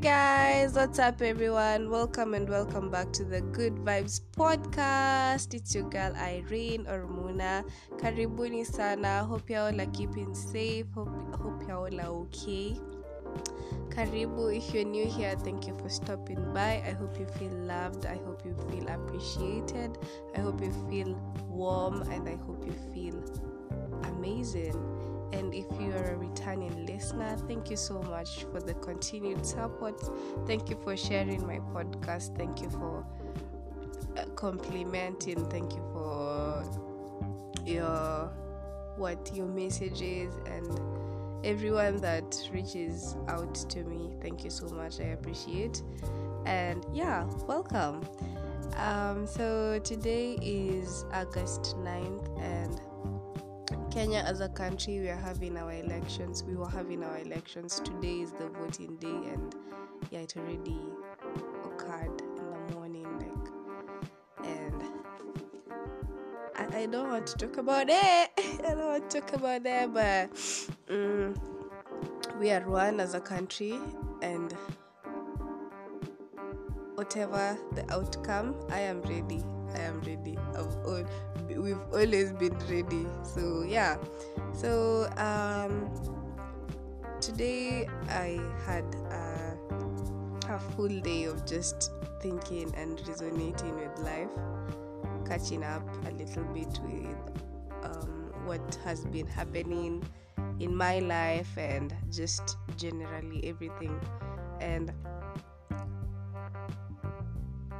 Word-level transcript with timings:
guys, 0.00 0.72
what's 0.72 0.98
up, 0.98 1.20
everyone? 1.20 1.90
Welcome 1.90 2.32
and 2.32 2.48
welcome 2.48 2.90
back 2.90 3.12
to 3.12 3.24
the 3.24 3.42
Good 3.42 3.74
Vibes 3.84 4.22
podcast. 4.34 5.52
It's 5.52 5.74
your 5.74 5.90
girl 5.90 6.16
Irene 6.16 6.86
or 6.88 7.06
Muna. 7.06 7.64
Karibuni 7.98 8.64
sana. 8.64 9.24
Hope 9.24 9.50
you 9.50 9.58
all 9.58 9.78
are 9.78 9.92
keeping 9.92 10.34
safe. 10.34 10.86
Hope 10.94 11.12
hope 11.36 11.62
you 11.68 11.74
all 11.74 12.00
are 12.00 12.14
okay. 12.24 12.80
Karibu. 13.90 14.56
If 14.56 14.72
you're 14.72 14.88
new 14.88 15.04
here, 15.04 15.36
thank 15.44 15.66
you 15.66 15.76
for 15.76 15.90
stopping 15.90 16.40
by. 16.54 16.80
I 16.80 16.96
hope 16.96 17.20
you 17.20 17.26
feel 17.36 17.52
loved. 17.68 18.06
I 18.06 18.16
hope 18.24 18.40
you 18.46 18.56
feel 18.72 18.88
appreciated. 18.88 19.98
I 20.34 20.40
hope 20.40 20.62
you 20.62 20.72
feel 20.88 21.12
warm, 21.44 22.08
and 22.08 22.26
I 22.26 22.36
hope 22.48 22.64
you 22.64 22.72
feel 22.94 23.20
amazing. 24.04 24.80
And 25.32 25.54
if 25.54 25.66
you 25.80 25.92
are 25.92 26.14
a 26.14 26.16
returning 26.16 26.86
listener, 26.86 27.36
thank 27.46 27.70
you 27.70 27.76
so 27.76 28.02
much 28.02 28.44
for 28.52 28.60
the 28.60 28.74
continued 28.74 29.46
support. 29.46 30.00
Thank 30.46 30.70
you 30.70 30.76
for 30.82 30.96
sharing 30.96 31.46
my 31.46 31.58
podcast. 31.72 32.36
Thank 32.36 32.60
you 32.60 32.70
for 32.70 33.06
uh, 34.16 34.24
complimenting. 34.34 35.48
Thank 35.48 35.72
you 35.72 35.82
for 35.92 36.64
your 37.64 38.32
what 38.96 39.30
your 39.34 39.46
messages 39.46 40.34
and 40.46 40.80
everyone 41.44 41.96
that 41.98 42.36
reaches 42.52 43.16
out 43.28 43.54
to 43.54 43.84
me. 43.84 44.10
Thank 44.20 44.44
you 44.44 44.50
so 44.50 44.68
much. 44.68 45.00
I 45.00 45.10
appreciate. 45.14 45.82
And 46.44 46.84
yeah, 46.92 47.24
welcome. 47.46 48.02
Um, 48.76 49.26
so 49.26 49.78
today 49.84 50.38
is 50.42 51.04
August 51.12 51.76
9th 51.78 52.40
and 52.40 52.80
Kenya 53.90 54.20
as 54.20 54.40
a 54.40 54.48
country, 54.48 55.00
we 55.00 55.08
are 55.08 55.16
having 55.16 55.56
our 55.56 55.72
elections. 55.72 56.44
We 56.44 56.54
were 56.54 56.68
having 56.68 57.02
our 57.02 57.18
elections. 57.18 57.80
Today 57.80 58.20
is 58.20 58.30
the 58.30 58.48
voting 58.48 58.94
day, 58.96 59.08
and 59.08 59.52
yeah, 60.12 60.20
it 60.20 60.34
already 60.36 60.78
occurred 61.64 62.20
in 62.20 62.36
the 62.36 62.74
morning. 62.74 63.06
Like, 63.18 64.46
and 64.46 64.82
I, 66.56 66.82
I 66.82 66.86
don't 66.86 67.10
want 67.10 67.26
to 67.28 67.36
talk 67.36 67.56
about 67.56 67.86
it. 67.88 68.30
I 68.38 68.60
don't 68.62 68.86
want 68.86 69.10
to 69.10 69.20
talk 69.20 69.32
about 69.32 69.62
it, 69.66 69.92
but 69.92 70.30
um, 70.88 71.34
we 72.38 72.52
are 72.52 72.68
one 72.70 73.00
as 73.00 73.14
a 73.14 73.20
country, 73.20 73.76
and 74.22 74.54
whatever 76.94 77.58
the 77.72 77.92
outcome, 77.92 78.54
I 78.70 78.80
am 78.80 79.02
ready. 79.02 79.42
I 79.74 79.80
am 79.80 80.00
ready. 80.02 80.38
I've 80.54 80.76
all, 80.86 81.04
we've 81.56 81.80
always 81.92 82.32
been 82.32 82.56
ready. 82.68 83.06
So 83.22 83.64
yeah. 83.66 83.96
So 84.52 85.10
um, 85.16 85.90
today 87.20 87.88
I 88.08 88.40
had 88.66 88.84
a, 89.10 89.56
a 90.48 90.58
full 90.76 91.00
day 91.00 91.24
of 91.24 91.46
just 91.46 91.92
thinking 92.20 92.72
and 92.76 93.00
resonating 93.06 93.74
with 93.76 93.98
life, 94.00 94.28
catching 95.26 95.62
up 95.62 95.82
a 96.06 96.10
little 96.10 96.44
bit 96.44 96.78
with 96.84 97.16
um, 97.82 98.32
what 98.44 98.78
has 98.84 99.04
been 99.06 99.26
happening 99.26 100.02
in 100.58 100.74
my 100.76 100.98
life 100.98 101.56
and 101.56 101.94
just 102.10 102.56
generally 102.76 103.40
everything. 103.44 103.98
And 104.60 104.92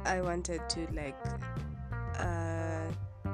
I 0.05 0.21
wanted 0.21 0.67
to 0.69 0.87
like 0.93 1.15
uh, 2.17 2.60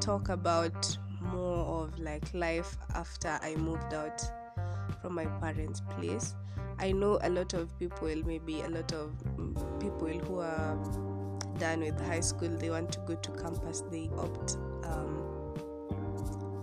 talk 0.08 0.30
about 0.30 0.98
more 1.22 1.84
of 1.84 2.00
like 2.00 2.34
life 2.34 2.78
after 2.96 3.38
I 3.42 3.56
moved 3.58 3.94
out 3.94 4.22
from 5.02 5.16
my 5.16 5.26
parents' 5.42 5.82
place. 5.82 6.34
I 6.80 6.94
know 6.94 7.20
a 7.24 7.30
lot 7.30 7.54
of 7.54 7.78
people, 7.78 8.16
maybe 8.26 8.62
a 8.62 8.70
lot 8.70 8.94
of 8.94 9.12
people 9.82 10.08
who 10.08 10.40
are 10.40 10.78
done 11.60 11.82
with 11.82 12.00
high 12.08 12.22
school, 12.22 12.48
they 12.48 12.70
want 12.70 12.90
to 12.94 13.00
go 13.00 13.16
to 13.16 13.32
campus, 13.32 13.84
they 13.92 14.10
opt 14.18 14.56
um, 14.86 15.24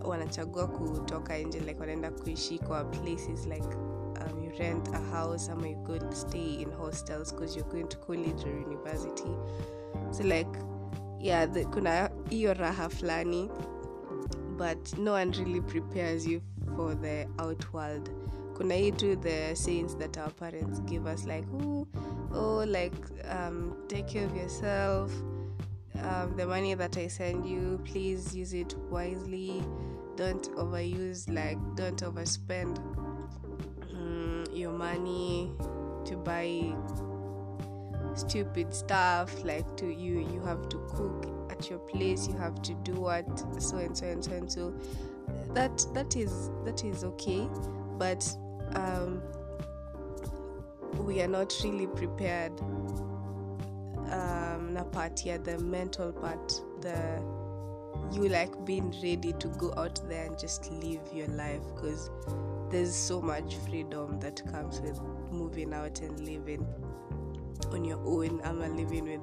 wanachagua 0.04 0.66
kutoka 0.66 1.38
nje 1.38 1.60
like 1.60 1.80
wanaenda 1.80 2.10
kuishi 2.10 2.58
kwa 2.58 2.84
places 2.84 3.46
like 3.46 3.66
um, 3.76 4.44
you 4.44 4.50
rent 4.58 4.88
a 4.94 5.00
house 5.00 5.52
ama 5.52 5.68
you 5.68 5.76
go 5.76 5.98
stay 6.12 6.54
in 6.54 6.72
hostels 6.72 7.34
because 7.34 7.56
you're 7.58 7.70
going 7.70 7.88
to 7.88 7.98
college 7.98 8.44
or 8.44 8.52
university 8.52 9.36
so 10.10 10.22
like 10.22 10.58
yeah 11.20 11.52
the, 11.52 11.64
kuna 11.64 12.10
hiyo 12.30 12.54
raha 12.54 12.88
fulani 12.88 13.50
but 14.56 14.98
no 14.98 15.12
one 15.12 15.30
really 15.32 15.60
prepares 15.60 16.26
you 16.26 16.40
for 16.76 16.94
the 16.94 17.26
outworld. 17.38 18.10
Kuna 18.56 18.74
hii 18.74 18.92
tu 18.92 19.16
the 19.16 19.56
sayings 19.56 19.96
that 19.96 20.16
our 20.18 20.30
parents 20.30 20.80
give 20.80 21.06
us 21.06 21.24
like 21.26 21.44
oh, 21.60 21.86
oh 22.32 22.64
like 22.66 22.94
um, 23.30 23.74
take 23.88 24.06
care 24.06 24.26
of 24.26 24.36
yourself. 24.36 25.12
Um, 25.94 26.36
the 26.36 26.46
money 26.46 26.74
that 26.74 26.96
i 26.96 27.08
send 27.08 27.46
you 27.46 27.80
please 27.84 28.34
use 28.34 28.52
it 28.52 28.76
wisely. 28.90 29.62
Don't 30.16 30.48
overuse 30.56 31.28
like 31.28 31.58
don't 31.74 32.02
overspend 32.02 32.78
um, 33.92 34.44
your 34.52 34.72
money 34.72 35.50
to 36.04 36.16
buy 36.16 36.72
stupid 38.14 38.72
stuff 38.72 39.44
like 39.44 39.76
to 39.76 39.86
you 39.86 40.20
you 40.32 40.40
have 40.44 40.68
to 40.68 40.78
cook 40.94 41.33
at 41.54 41.70
your 41.70 41.78
place 41.78 42.26
you 42.28 42.34
have 42.34 42.60
to 42.62 42.74
do 42.82 42.92
what 42.92 43.26
so 43.62 43.78
and 43.78 43.96
so 43.96 44.06
and 44.06 44.24
so 44.24 44.32
and 44.32 44.50
so. 44.50 44.74
That 45.54 45.84
that 45.94 46.16
is 46.16 46.50
that 46.64 46.84
is 46.84 47.04
okay 47.04 47.48
but 47.98 48.26
um 48.74 49.22
we 51.00 51.20
are 51.22 51.28
not 51.28 51.54
really 51.62 51.86
prepared 51.86 52.52
um 54.10 54.74
na 54.74 54.84
part 54.84 55.18
here 55.18 55.38
the 55.38 55.58
mental 55.58 56.12
part 56.12 56.60
the 56.80 57.22
you 58.12 58.28
like 58.28 58.52
being 58.64 58.90
ready 59.02 59.32
to 59.32 59.48
go 59.48 59.72
out 59.76 60.00
there 60.08 60.26
and 60.26 60.38
just 60.38 60.70
live 60.72 61.00
your 61.12 61.28
life 61.28 61.62
because 61.74 62.10
there's 62.70 62.94
so 62.94 63.20
much 63.20 63.56
freedom 63.66 64.18
that 64.20 64.42
comes 64.50 64.80
with 64.80 65.00
moving 65.30 65.72
out 65.72 66.00
and 66.00 66.20
living 66.20 66.66
on 67.74 67.84
your 67.84 68.00
own 68.04 68.40
and 68.42 68.76
living 68.76 69.04
with 69.04 69.20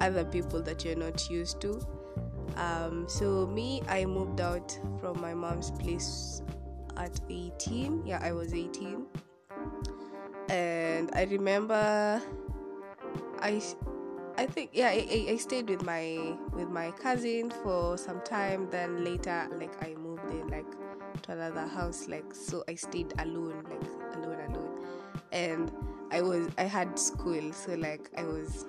other 0.00 0.24
people 0.24 0.62
that 0.62 0.84
you're 0.84 0.96
not 0.96 1.28
used 1.28 1.60
to. 1.62 1.80
Um, 2.56 3.08
so 3.08 3.46
me, 3.46 3.82
I 3.88 4.04
moved 4.04 4.40
out 4.40 4.78
from 5.00 5.20
my 5.20 5.34
mom's 5.34 5.70
place 5.72 6.42
at 6.96 7.18
18. 7.28 8.06
Yeah, 8.06 8.20
I 8.22 8.32
was 8.32 8.54
18, 8.54 9.04
and 10.48 11.10
I 11.14 11.24
remember 11.24 12.22
I. 13.40 13.62
I 14.38 14.44
think 14.44 14.68
yeah 14.74 14.88
I, 14.88 15.28
I 15.30 15.36
stayed 15.38 15.70
with 15.70 15.82
my 15.82 16.36
with 16.52 16.68
my 16.68 16.90
cousin 16.90 17.50
for 17.62 17.96
some 17.96 18.20
time 18.20 18.68
then 18.70 19.02
later 19.02 19.48
like 19.50 19.72
I 19.82 19.94
moved 19.94 20.28
in 20.30 20.46
like 20.48 20.70
to 21.22 21.32
another 21.32 21.66
house 21.66 22.06
like 22.06 22.34
so 22.34 22.62
I 22.68 22.74
stayed 22.74 23.14
alone 23.18 23.64
like 23.70 24.16
alone 24.18 24.38
alone 24.50 24.80
and 25.32 25.72
I 26.10 26.20
was 26.22 26.48
I 26.56 26.62
had 26.64 26.98
school, 26.98 27.52
so 27.52 27.74
like 27.74 28.10
I 28.16 28.24
was 28.24 28.64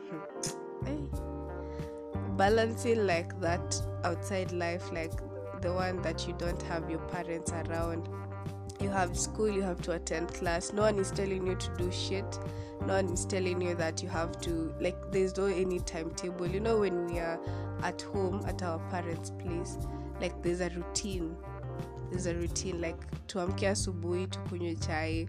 balancing 2.37 3.05
like 3.05 3.39
that 3.41 3.81
outside 4.03 4.51
life, 4.51 4.91
like 4.91 5.13
the 5.61 5.73
one 5.73 6.01
that 6.01 6.27
you 6.27 6.33
don't 6.37 6.61
have 6.63 6.89
your 6.89 6.99
parents 6.99 7.51
around. 7.51 8.09
You 8.79 8.89
have 8.89 9.17
school, 9.17 9.49
you 9.49 9.61
have 9.63 9.81
to 9.83 9.93
attend 9.93 10.33
class. 10.33 10.71
No 10.71 10.83
one 10.83 10.99
is 10.99 11.09
telling 11.11 11.47
you 11.47 11.55
to 11.55 11.77
do 11.77 11.91
shit. 11.91 12.39
No 12.81 12.93
one 12.93 13.09
is 13.09 13.25
telling 13.25 13.59
you 13.59 13.73
that 13.75 14.03
you 14.03 14.09
have 14.09 14.39
to 14.41 14.73
like. 14.79 15.11
There's 15.11 15.35
no 15.37 15.45
any 15.45 15.79
timetable. 15.79 16.47
You 16.47 16.59
know 16.59 16.79
when 16.79 17.07
we 17.07 17.19
are 17.19 17.39
at 17.81 18.01
home 18.01 18.43
at 18.47 18.61
our 18.61 18.79
parents' 18.89 19.31
place, 19.31 19.77
like 20.21 20.41
there's 20.43 20.61
a 20.61 20.69
routine. 20.69 21.35
There's 22.11 22.27
a 22.27 22.35
routine 22.35 22.79
like 22.81 23.27
tuamke 23.27 23.67
asubuhi 23.67 24.27
tukunywe 24.27 24.75
chai 24.87 25.27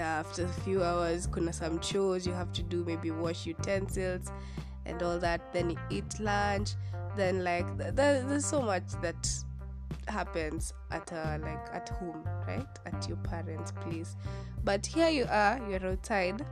after 0.00 0.44
a 0.44 0.48
few 0.48 0.82
hours 0.82 1.26
kuna 1.26 1.52
some 1.52 1.78
chores 1.80 2.26
you 2.26 2.32
have 2.32 2.52
to 2.52 2.62
do 2.62 2.84
maybe 2.84 3.10
wash 3.10 3.46
utensils 3.46 4.30
and 4.86 5.02
all 5.02 5.18
that 5.18 5.52
then 5.52 5.70
you 5.70 5.78
eat 5.90 6.18
lunch 6.20 6.70
then 7.16 7.44
like 7.44 7.66
th- 7.78 7.94
th- 7.94 8.24
there's 8.26 8.46
so 8.46 8.62
much 8.62 8.84
that 9.02 9.28
happens 10.08 10.72
at 10.90 11.12
uh, 11.12 11.38
like 11.40 11.68
at 11.72 11.88
home 11.88 12.24
right? 12.46 12.66
At 12.86 13.06
your 13.08 13.18
parents 13.18 13.72
place. 13.72 14.16
But 14.64 14.84
here 14.86 15.08
you 15.08 15.26
are 15.30 15.60
you're 15.68 15.84
outside. 15.86 16.44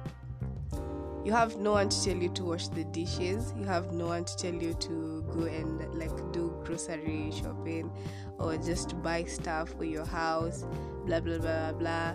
You 1.25 1.33
have 1.33 1.59
no 1.59 1.73
one 1.73 1.91
to 1.91 2.05
tell 2.05 2.17
you 2.17 2.31
to 2.31 2.45
wash 2.45 2.69
the 2.69 2.85
dishes. 2.85 3.53
You 3.59 3.65
have 3.65 3.93
no 3.93 4.07
one 4.07 4.25
to 4.25 4.37
tell 4.37 4.55
you 4.55 4.73
to 4.73 5.25
go 5.31 5.43
and 5.43 5.95
like 5.95 6.33
do 6.33 6.55
grocery 6.65 7.31
shopping 7.35 7.91
or 8.39 8.57
just 8.57 9.01
buy 9.03 9.25
stuff 9.25 9.69
for 9.77 9.85
your 9.85 10.07
house 10.07 10.65
blah 11.07 11.21
blah 11.21 11.39
blah 11.39 11.73
blah 11.73 12.15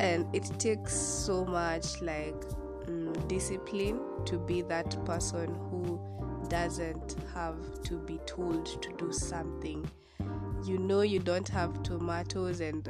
and 0.00 0.26
it 0.34 0.44
takes 0.58 0.94
so 0.96 1.44
much 1.44 2.00
like 2.02 2.34
um, 2.88 3.12
discipline 3.28 4.00
to 4.26 4.38
be 4.38 4.62
that 4.62 5.04
person 5.04 5.54
who 5.70 6.00
doesn't 6.48 7.16
have 7.34 7.56
to 7.84 7.98
be 7.98 8.18
told 8.26 8.66
to 8.82 8.92
do 8.98 9.12
something. 9.12 9.88
You 10.64 10.78
know 10.78 11.02
you 11.02 11.18
don't 11.18 11.48
have 11.48 11.82
tomatoes 11.82 12.60
and 12.60 12.88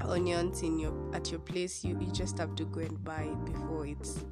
onions 0.00 0.62
in 0.62 0.78
your 0.78 0.92
at 1.14 1.30
your 1.30 1.40
place. 1.40 1.84
You, 1.84 1.98
you 2.00 2.10
just 2.12 2.38
have 2.38 2.54
to 2.56 2.64
go 2.64 2.80
and 2.80 3.02
buy 3.04 3.28
before 3.44 3.86
it's 3.86 4.24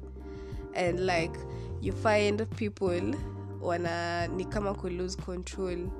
and 0.75 1.05
like 1.05 1.35
you 1.81 1.91
find 1.91 2.45
people 2.57 3.13
wanna 3.59 4.27
ni 4.35 4.45
kama 4.45 4.73
ku 4.75 4.87
lose 4.89 5.15
control. 5.15 5.91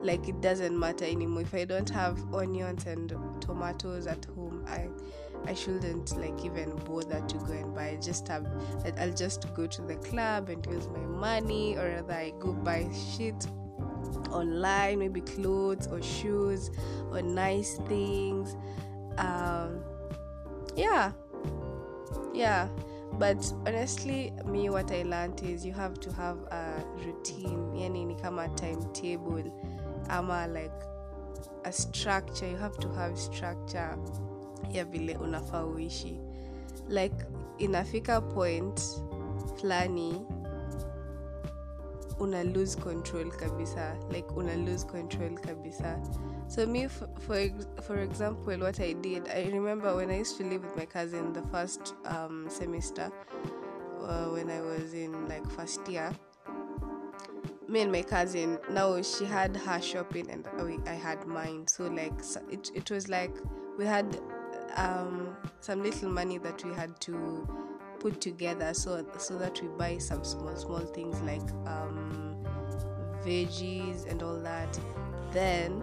Like 0.00 0.28
it 0.28 0.40
doesn't 0.40 0.76
matter 0.78 1.04
anymore. 1.04 1.42
If 1.42 1.54
i 1.54 1.64
don't 1.64 1.88
have 1.90 2.18
onions 2.34 2.86
and 2.86 3.12
tomatoes 3.40 4.06
at 4.08 4.24
home 4.34 4.64
i 4.66 4.88
i 5.46 5.54
shouldn't 5.54 6.16
like 6.18 6.44
even 6.44 6.70
bother 6.84 7.20
to 7.26 7.36
go 7.38 7.52
and 7.52 7.74
buy. 7.74 7.98
Just 8.00 8.28
have 8.28 8.46
i'll 8.98 9.12
just 9.12 9.52
go 9.54 9.66
to 9.66 9.82
the 9.82 9.96
club 9.96 10.48
and 10.48 10.64
use 10.66 10.88
my 10.88 11.00
money 11.00 11.76
or 11.76 11.88
rather 11.88 12.14
i 12.14 12.32
go 12.38 12.52
buy 12.52 12.88
shit 12.92 13.46
online 14.30 14.98
maybe 14.98 15.20
clothes 15.20 15.86
or 15.86 16.02
shoes 16.02 16.70
or 17.10 17.22
nice 17.22 17.78
things. 17.88 18.56
Um 19.18 19.82
yeah. 20.76 21.12
Yeah. 22.32 22.68
But 23.18 23.52
honestly 23.66 24.32
me 24.46 24.70
what 24.70 24.90
i 24.90 25.02
learned 25.02 25.42
is 25.42 25.66
you 25.66 25.72
have 25.72 26.00
to 26.00 26.12
have 26.12 26.38
a 26.50 26.82
routine. 27.04 27.72
Yani 27.74 28.06
ni 28.06 28.14
kama 28.14 28.48
timetable 28.56 29.44
ama 30.08 30.46
like 30.48 30.72
a 31.64 31.72
structure. 31.72 32.48
You 32.48 32.56
have 32.56 32.78
to 32.78 32.88
have 32.90 33.18
structure 33.18 33.98
ya 34.70 34.84
vile 34.84 35.16
unafaa 35.16 35.64
uishi. 35.64 36.20
Like 36.88 37.16
inafika 37.58 38.20
point 38.20 38.80
fulani 39.56 40.26
una 42.20 42.44
lose 42.44 42.80
control 42.80 43.30
kabisa. 43.30 43.96
Like 44.10 44.28
una 44.36 44.56
lose 44.56 44.86
control 44.86 45.38
kabisa. 45.38 45.98
So 46.48 46.66
me 46.66 46.86
for, 46.88 47.08
for, 47.80 47.98
example 47.98 48.58
what 48.58 48.78
i 48.80 48.92
did 48.92 49.26
i 49.28 49.48
remember 49.50 49.96
when 49.96 50.10
i 50.10 50.18
used 50.18 50.36
to 50.36 50.44
live 50.44 50.62
with 50.62 50.76
my 50.76 50.84
cousin 50.84 51.32
the 51.32 51.40
first 51.50 51.94
um, 52.04 52.46
semester 52.50 53.10
uh, 54.02 54.26
when 54.26 54.50
i 54.50 54.60
was 54.60 54.92
in 54.92 55.28
like 55.28 55.48
first 55.50 55.88
year. 55.88 56.12
Me 57.68 57.80
and 57.80 57.90
my 57.90 58.02
cousin 58.02 58.58
now 58.70 59.00
she 59.00 59.24
had 59.24 59.56
her 59.56 59.80
shopping 59.80 60.28
and 60.30 60.46
i 60.86 60.92
had 60.92 61.26
mine. 61.26 61.64
So 61.68 61.84
like 61.84 62.12
it, 62.50 62.70
it 62.74 62.90
was 62.90 63.08
like 63.08 63.34
we 63.78 63.86
had 63.86 64.20
um, 64.76 65.36
some 65.60 65.82
little 65.82 66.10
money 66.10 66.38
that 66.38 66.64
we 66.64 66.72
had 66.72 66.98
to 67.00 67.48
put 68.00 68.20
together 68.20 68.74
so 68.74 69.06
so 69.18 69.38
that 69.38 69.60
we 69.62 69.68
buy 69.68 69.96
some 69.98 70.24
small 70.24 70.56
small 70.56 70.80
things 70.80 71.20
like 71.22 71.48
um, 71.66 72.36
veggies 73.24 74.10
and 74.10 74.22
all 74.22 74.38
that. 74.40 74.78
Then 75.32 75.82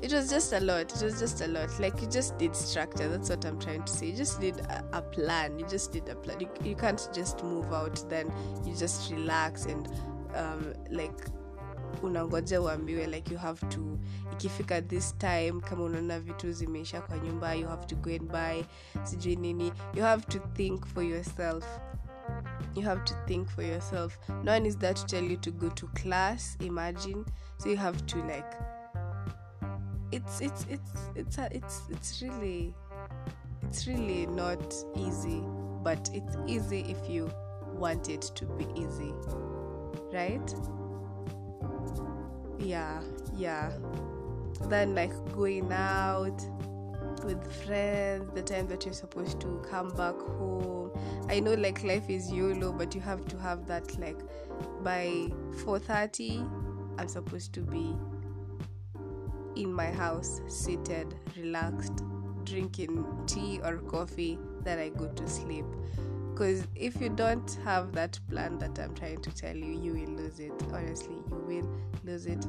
it 0.00 0.12
was 0.12 0.30
just 0.30 0.52
a 0.52 0.60
lot. 0.60 0.94
It 0.94 1.02
was 1.02 1.18
just 1.18 1.40
a 1.40 1.48
lot. 1.48 1.78
Like 1.80 2.00
you 2.00 2.08
just 2.08 2.38
did 2.38 2.54
structure. 2.54 3.08
That's 3.08 3.30
what 3.30 3.44
i'm 3.44 3.58
trying 3.58 3.82
to 3.82 3.92
say. 3.92 4.06
You 4.06 4.16
just 4.16 4.40
did 4.40 4.60
a, 4.60 4.84
a 4.92 5.02
plan. 5.02 5.58
You 5.58 5.66
just 5.66 5.92
did 5.92 6.08
a 6.08 6.14
plan. 6.14 6.40
You, 6.40 6.48
you 6.62 6.76
can't 6.76 7.08
just 7.12 7.42
move 7.42 7.72
out. 7.72 8.08
Then 8.08 8.32
you 8.64 8.74
just 8.76 9.10
relax 9.10 9.66
and 9.66 9.88
um, 10.34 10.74
like 10.90 11.18
unangoja 12.02 12.60
uambiwe 12.60 13.06
like 13.06 13.34
you 13.34 13.40
have 13.40 13.66
to 13.66 13.98
ikifika 14.32 14.82
this 14.82 15.18
time 15.18 15.60
kama 15.60 15.84
unaona 15.84 16.20
vitu 16.20 16.52
zimeisha 16.52 17.00
kwa 17.00 17.18
nyumba 17.18 17.54
you 17.54 17.68
have 17.68 17.86
to 17.86 17.96
go 17.96 18.10
and 18.10 18.22
buy 18.32 18.62
sijui 19.02 19.36
nini 19.36 19.72
you 19.94 20.02
have 20.02 20.26
to 20.26 20.38
think 20.38 20.86
for 20.86 21.04
yourself. 21.04 21.64
You 22.74 22.82
have 22.82 23.04
to 23.04 23.14
think 23.26 23.48
for 23.48 23.64
yourself. 23.64 24.18
No 24.44 24.52
one 24.52 24.66
is 24.68 24.76
there 24.78 24.94
to 24.94 25.06
tell 25.06 25.24
you 25.24 25.36
to 25.38 25.50
go 25.50 25.68
to 25.70 25.86
class 25.86 26.56
imagine. 26.60 27.24
So 27.58 27.70
you 27.70 27.76
have 27.76 28.06
to 28.06 28.18
like 28.18 28.54
it's 30.12 30.40
it's 30.40 30.66
it's 30.70 30.90
it's 31.16 31.38
it's 31.38 31.82
it's 31.90 32.22
really 32.22 32.74
it's 33.62 33.86
really 33.86 34.26
not 34.26 34.74
easy 34.96 35.42
but 35.82 36.10
it's 36.14 36.36
easy 36.46 36.80
if 36.80 37.10
you 37.10 37.30
want 37.74 38.08
it 38.08 38.22
to 38.34 38.44
be 38.44 38.66
easy. 38.76 39.14
Right 40.12 40.77
yeah 42.58 43.00
yeah. 43.36 43.70
Then 44.62 44.94
like 44.94 45.12
going 45.32 45.72
out 45.72 46.40
with 47.24 47.52
friends 47.64 48.30
the 48.34 48.42
time 48.42 48.66
that 48.68 48.84
you're 48.84 48.94
supposed 48.94 49.40
to 49.40 49.62
come 49.70 49.90
back 49.90 50.16
home. 50.16 50.90
I 51.28 51.40
know 51.40 51.54
like 51.54 51.84
life 51.84 52.08
is 52.08 52.32
yolo 52.32 52.72
but 52.72 52.94
you 52.94 53.00
have 53.00 53.26
to 53.26 53.38
have 53.38 53.66
that 53.68 53.98
like 53.98 54.18
by 54.82 55.30
4.30 55.64 56.48
i'm 56.98 57.08
supposed 57.08 57.52
to 57.52 57.60
be 57.60 57.94
in 59.56 59.72
my 59.72 59.90
house 59.90 60.40
seated 60.48 61.14
relaxed 61.36 62.02
drinking 62.44 63.04
tea 63.26 63.60
or 63.62 63.78
coffee 63.78 64.38
then 64.62 64.78
i 64.78 64.88
go 64.88 65.06
to 65.08 65.28
sleep 65.28 65.64
because 66.38 66.68
if 66.76 67.00
you 67.00 67.08
don't 67.08 67.58
have 67.64 67.90
that 67.90 68.16
plan 68.30 68.60
that 68.60 68.78
i'm 68.78 68.94
trying 68.94 69.20
to 69.20 69.34
tell 69.34 69.56
you 69.56 69.72
you 69.72 69.92
will 69.94 70.22
lose 70.22 70.38
it. 70.38 70.52
Honestly 70.72 71.16
you 71.28 71.44
will 71.48 71.78
lose 72.04 72.26
it. 72.26 72.44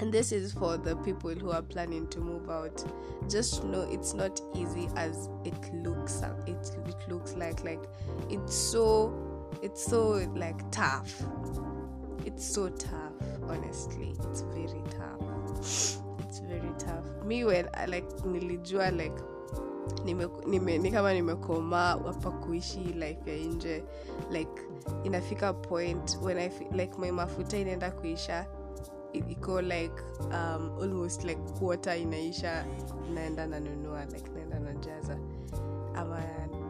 And 0.00 0.12
this 0.12 0.32
is 0.32 0.52
for 0.52 0.76
the 0.76 0.96
people 0.96 1.30
who 1.30 1.52
are 1.52 1.62
planning 1.62 2.08
to 2.08 2.18
move 2.18 2.50
out. 2.50 2.84
Just 3.28 3.62
know 3.62 3.82
it's 3.82 4.14
not 4.14 4.40
easy 4.56 4.88
as 4.96 5.28
it 5.44 5.74
looks 5.74 6.22
it, 6.48 6.76
it 6.86 7.08
looks 7.08 7.34
like 7.34 7.62
like 7.62 7.84
it's 8.28 8.54
so 8.54 9.14
it's 9.62 9.84
so 9.84 10.28
like 10.34 10.68
tough. 10.72 11.22
It's 12.26 12.44
so 12.44 12.68
tough 12.68 13.12
honestly. 13.44 14.16
It's 14.28 14.40
very 14.40 14.82
tough. 14.90 15.60
It's 15.60 16.40
very 16.40 16.72
tough. 16.78 17.04
Me 17.24 17.44
when 17.44 17.68
I 17.74 17.86
like 17.86 18.08
nilijua 18.24 18.96
like 18.96 19.29
nime, 20.04 20.28
nime, 20.46 20.78
ni 20.78 20.90
kama 20.90 21.14
nimekomaa 21.14 21.88
hapa 22.06 22.30
kuishi 22.30 22.78
life 22.80 23.30
ya 23.30 23.46
nje. 23.46 23.84
Like 24.30 24.62
inafika 25.04 25.52
point 25.52 26.18
when 26.22 26.38
I 26.38 26.50
like 26.72 26.98
my 26.98 27.10
mafuta 27.10 27.58
inaenda 27.58 27.90
kuisha 27.90 28.46
iko 29.12 29.60
like 29.62 30.02
um, 30.24 30.70
almost 30.82 31.24
like 31.24 31.40
quarter 31.58 31.98
inaisha 31.98 32.66
naenda 33.14 33.46
nanunua 33.46 34.04
like 34.04 34.30
naenda 34.30 34.58
najaza 34.60 35.18
ama 35.94 36.22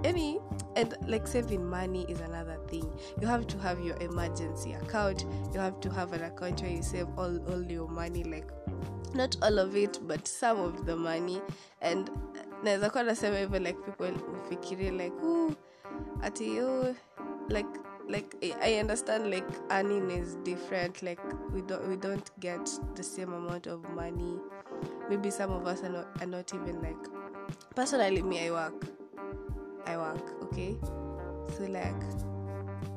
any 0.04 0.40
and 0.76 0.96
like 1.06 1.26
saving 1.26 1.58
money 1.58 2.04
is 2.08 2.20
another 2.20 2.58
thing. 2.66 2.84
You 3.20 3.28
have 3.28 3.46
to 3.46 3.58
have 3.58 3.84
your 3.84 4.02
emergency 4.02 4.72
account. 4.72 5.26
You 5.54 5.60
have 5.60 5.78
to 5.80 5.90
have 5.90 6.12
an 6.14 6.22
account 6.22 6.62
where 6.62 6.70
you 6.72 6.82
save 6.82 7.06
all, 7.18 7.38
all 7.52 7.70
your 7.70 7.88
money 7.88 8.24
like 8.24 8.46
not 9.14 9.36
all 9.42 9.58
of 9.58 9.76
it 9.76 9.98
but 10.06 10.26
some 10.26 10.58
of 10.60 10.86
the 10.86 10.96
money. 10.96 11.40
And 11.82 12.10
naweza 12.64 12.90
kuwa 12.90 13.02
nasema 13.02 13.38
hivyo 13.38 13.58
like 13.58 13.78
people 13.78 14.12
ufikirie 14.32 14.90
like 14.90 15.16
oh, 15.26 15.50
ati 16.22 16.56
yo 16.56 16.94
like 17.48 17.80
like 18.08 18.54
i 18.60 18.80
understand 18.80 19.26
like 19.26 19.46
earning 19.70 20.10
is 20.10 20.38
different 20.38 21.02
like 21.02 21.22
we 21.54 21.62
don't 21.62 21.88
we 21.88 21.96
don't 21.96 22.30
get 22.38 22.80
the 22.94 23.02
same 23.02 23.36
amount 23.36 23.66
of 23.66 23.80
money. 23.94 24.38
Maybe 25.08 25.30
some 25.30 25.52
of 25.52 25.66
us 25.66 25.82
are 25.82 25.92
not, 25.92 26.06
are 26.22 26.26
not 26.26 26.54
even 26.54 26.80
like 26.82 27.08
personally 27.74 28.22
me 28.22 28.46
i 28.46 28.50
work. 28.50 28.86
I 29.86 29.96
work 29.96 30.42
okay? 30.42 30.76
So 31.56 31.64
like 31.64 32.00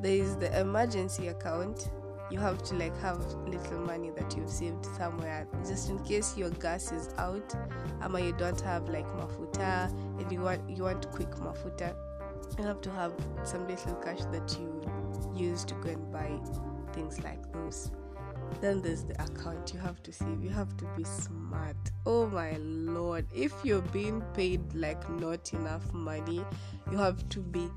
there 0.01 0.15
is 0.23 0.35
the 0.37 0.59
emergency 0.59 1.27
account 1.27 1.89
you 2.33 2.39
have 2.39 2.63
to 2.63 2.73
like 2.75 2.97
have 2.99 3.19
little 3.47 3.79
money 3.81 4.09
that 4.09 4.35
you've 4.35 4.49
saved 4.49 4.83
somewhere. 4.97 5.47
Just 5.67 5.89
in 5.89 5.99
case 6.03 6.35
your 6.35 6.49
gas 6.49 6.91
is 6.91 7.13
out 7.19 7.55
ama 8.01 8.19
you 8.19 8.33
don't 8.33 8.59
have 8.61 8.89
like 8.89 9.07
mafuta 9.19 9.91
and 10.19 10.31
you 10.31 10.41
want 10.41 10.67
you 10.67 10.83
want 10.83 11.09
quick 11.11 11.29
mafuta 11.47 11.95
you 12.57 12.63
have 12.63 12.81
to 12.81 12.91
have 12.91 13.13
some 13.43 13.67
little 13.67 13.95
cash 13.95 14.23
that 14.31 14.57
you 14.59 14.81
use 15.35 15.63
to 15.65 15.75
go 15.75 15.89
and 15.89 16.11
buy 16.11 16.31
things 16.93 17.23
like 17.23 17.51
those. 17.53 17.91
Then 18.61 18.81
there's 18.81 19.03
the 19.03 19.13
account 19.21 19.71
you 19.73 19.79
have 19.79 20.01
to 20.03 20.11
save. 20.11 20.43
You 20.43 20.49
have 20.49 20.75
to 20.77 20.85
be 20.97 21.03
smart. 21.03 21.77
Oh 22.05 22.27
my 22.27 22.57
lord. 22.57 23.27
If 23.33 23.53
you're 23.63 23.87
being 23.93 24.21
paid 24.33 24.61
like 24.73 25.07
not 25.09 25.53
enough 25.53 25.93
money 25.93 26.43
you 26.91 26.97
have 26.97 27.27
to 27.29 27.39
be 27.39 27.69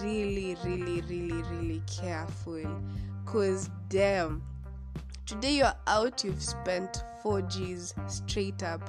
really 0.00 0.56
really 0.64 1.00
really 1.02 1.42
really 1.42 1.82
careful 1.86 2.64
because 3.24 3.70
damn 3.88 4.42
today 5.26 5.58
you're 5.58 5.76
out 5.86 6.24
you've 6.24 6.42
spent 6.42 7.04
4 7.22 7.42
g's 7.42 7.94
straight 8.08 8.62
up. 8.62 8.82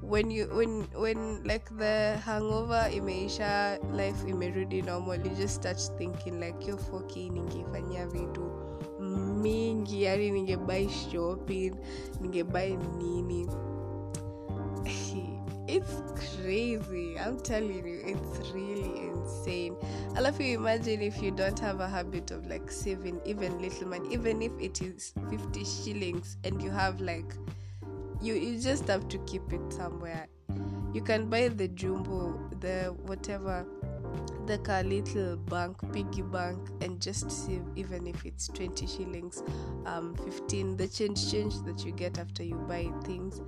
When 0.00 0.30
you 0.30 0.46
when 0.52 0.82
when 0.94 1.44
like 1.44 1.70
the 1.78 2.18
hangover 2.24 2.90
imeisha 2.90 3.78
life 3.94 4.24
imerudi 4.26 4.84
normal 4.84 5.16
you 5.16 5.30
just 5.36 5.54
start 5.54 5.78
thinking 5.96 6.40
like 6.40 6.66
yo 6.66 6.76
4k 6.76 7.30
ningefanyia 7.30 8.06
vitu 8.06 8.50
mingi 9.42 10.02
yani 10.02 10.30
ningebai 10.30 10.88
shopping 10.88 11.74
ningebai 12.20 12.76
nini 12.98 13.48
it's 15.72 16.02
crazy. 16.36 17.18
I'm 17.18 17.40
telling 17.40 17.86
you 17.86 18.02
it's 18.04 18.50
really 18.50 19.08
insane. 19.08 19.74
Alafu 20.14 20.46
you. 20.46 20.58
Imagine 20.58 21.00
if 21.00 21.22
you 21.22 21.30
don't 21.30 21.58
have 21.58 21.80
a 21.80 21.88
habit 21.88 22.30
of 22.30 22.46
like 22.46 22.70
saving 22.70 23.20
even 23.24 23.60
little 23.60 23.88
money 23.88 24.12
even 24.12 24.42
if 24.42 24.52
it 24.60 24.82
is 24.82 25.14
50 25.30 25.64
shillings 25.64 26.36
and 26.44 26.62
you 26.62 26.70
have 26.70 27.00
like 27.00 27.34
you 28.20 28.34
you 28.34 28.60
just 28.60 28.86
have 28.88 29.08
to 29.08 29.18
keep 29.20 29.52
it 29.52 29.72
somewhere. 29.72 30.28
You 30.92 31.00
can 31.00 31.30
buy 31.30 31.48
the 31.48 31.68
jumbo 31.68 32.38
the 32.60 32.94
whatever 33.06 33.64
the 34.46 34.58
car 34.58 34.82
little 34.82 35.36
bank 35.36 35.76
piggy 35.92 36.22
bank 36.22 36.58
and 36.82 37.00
just 37.00 37.30
save 37.30 37.62
even 37.76 38.06
if 38.06 38.26
it's 38.26 38.48
20 38.48 38.86
shillings 38.86 39.42
um 39.86 40.14
15 40.16 40.76
the 40.76 40.86
change 40.88 41.30
change 41.30 41.54
that 41.62 41.84
you 41.86 41.92
get 41.92 42.18
after 42.18 42.42
you 42.42 42.56
buy 42.68 42.90
things 43.04 43.40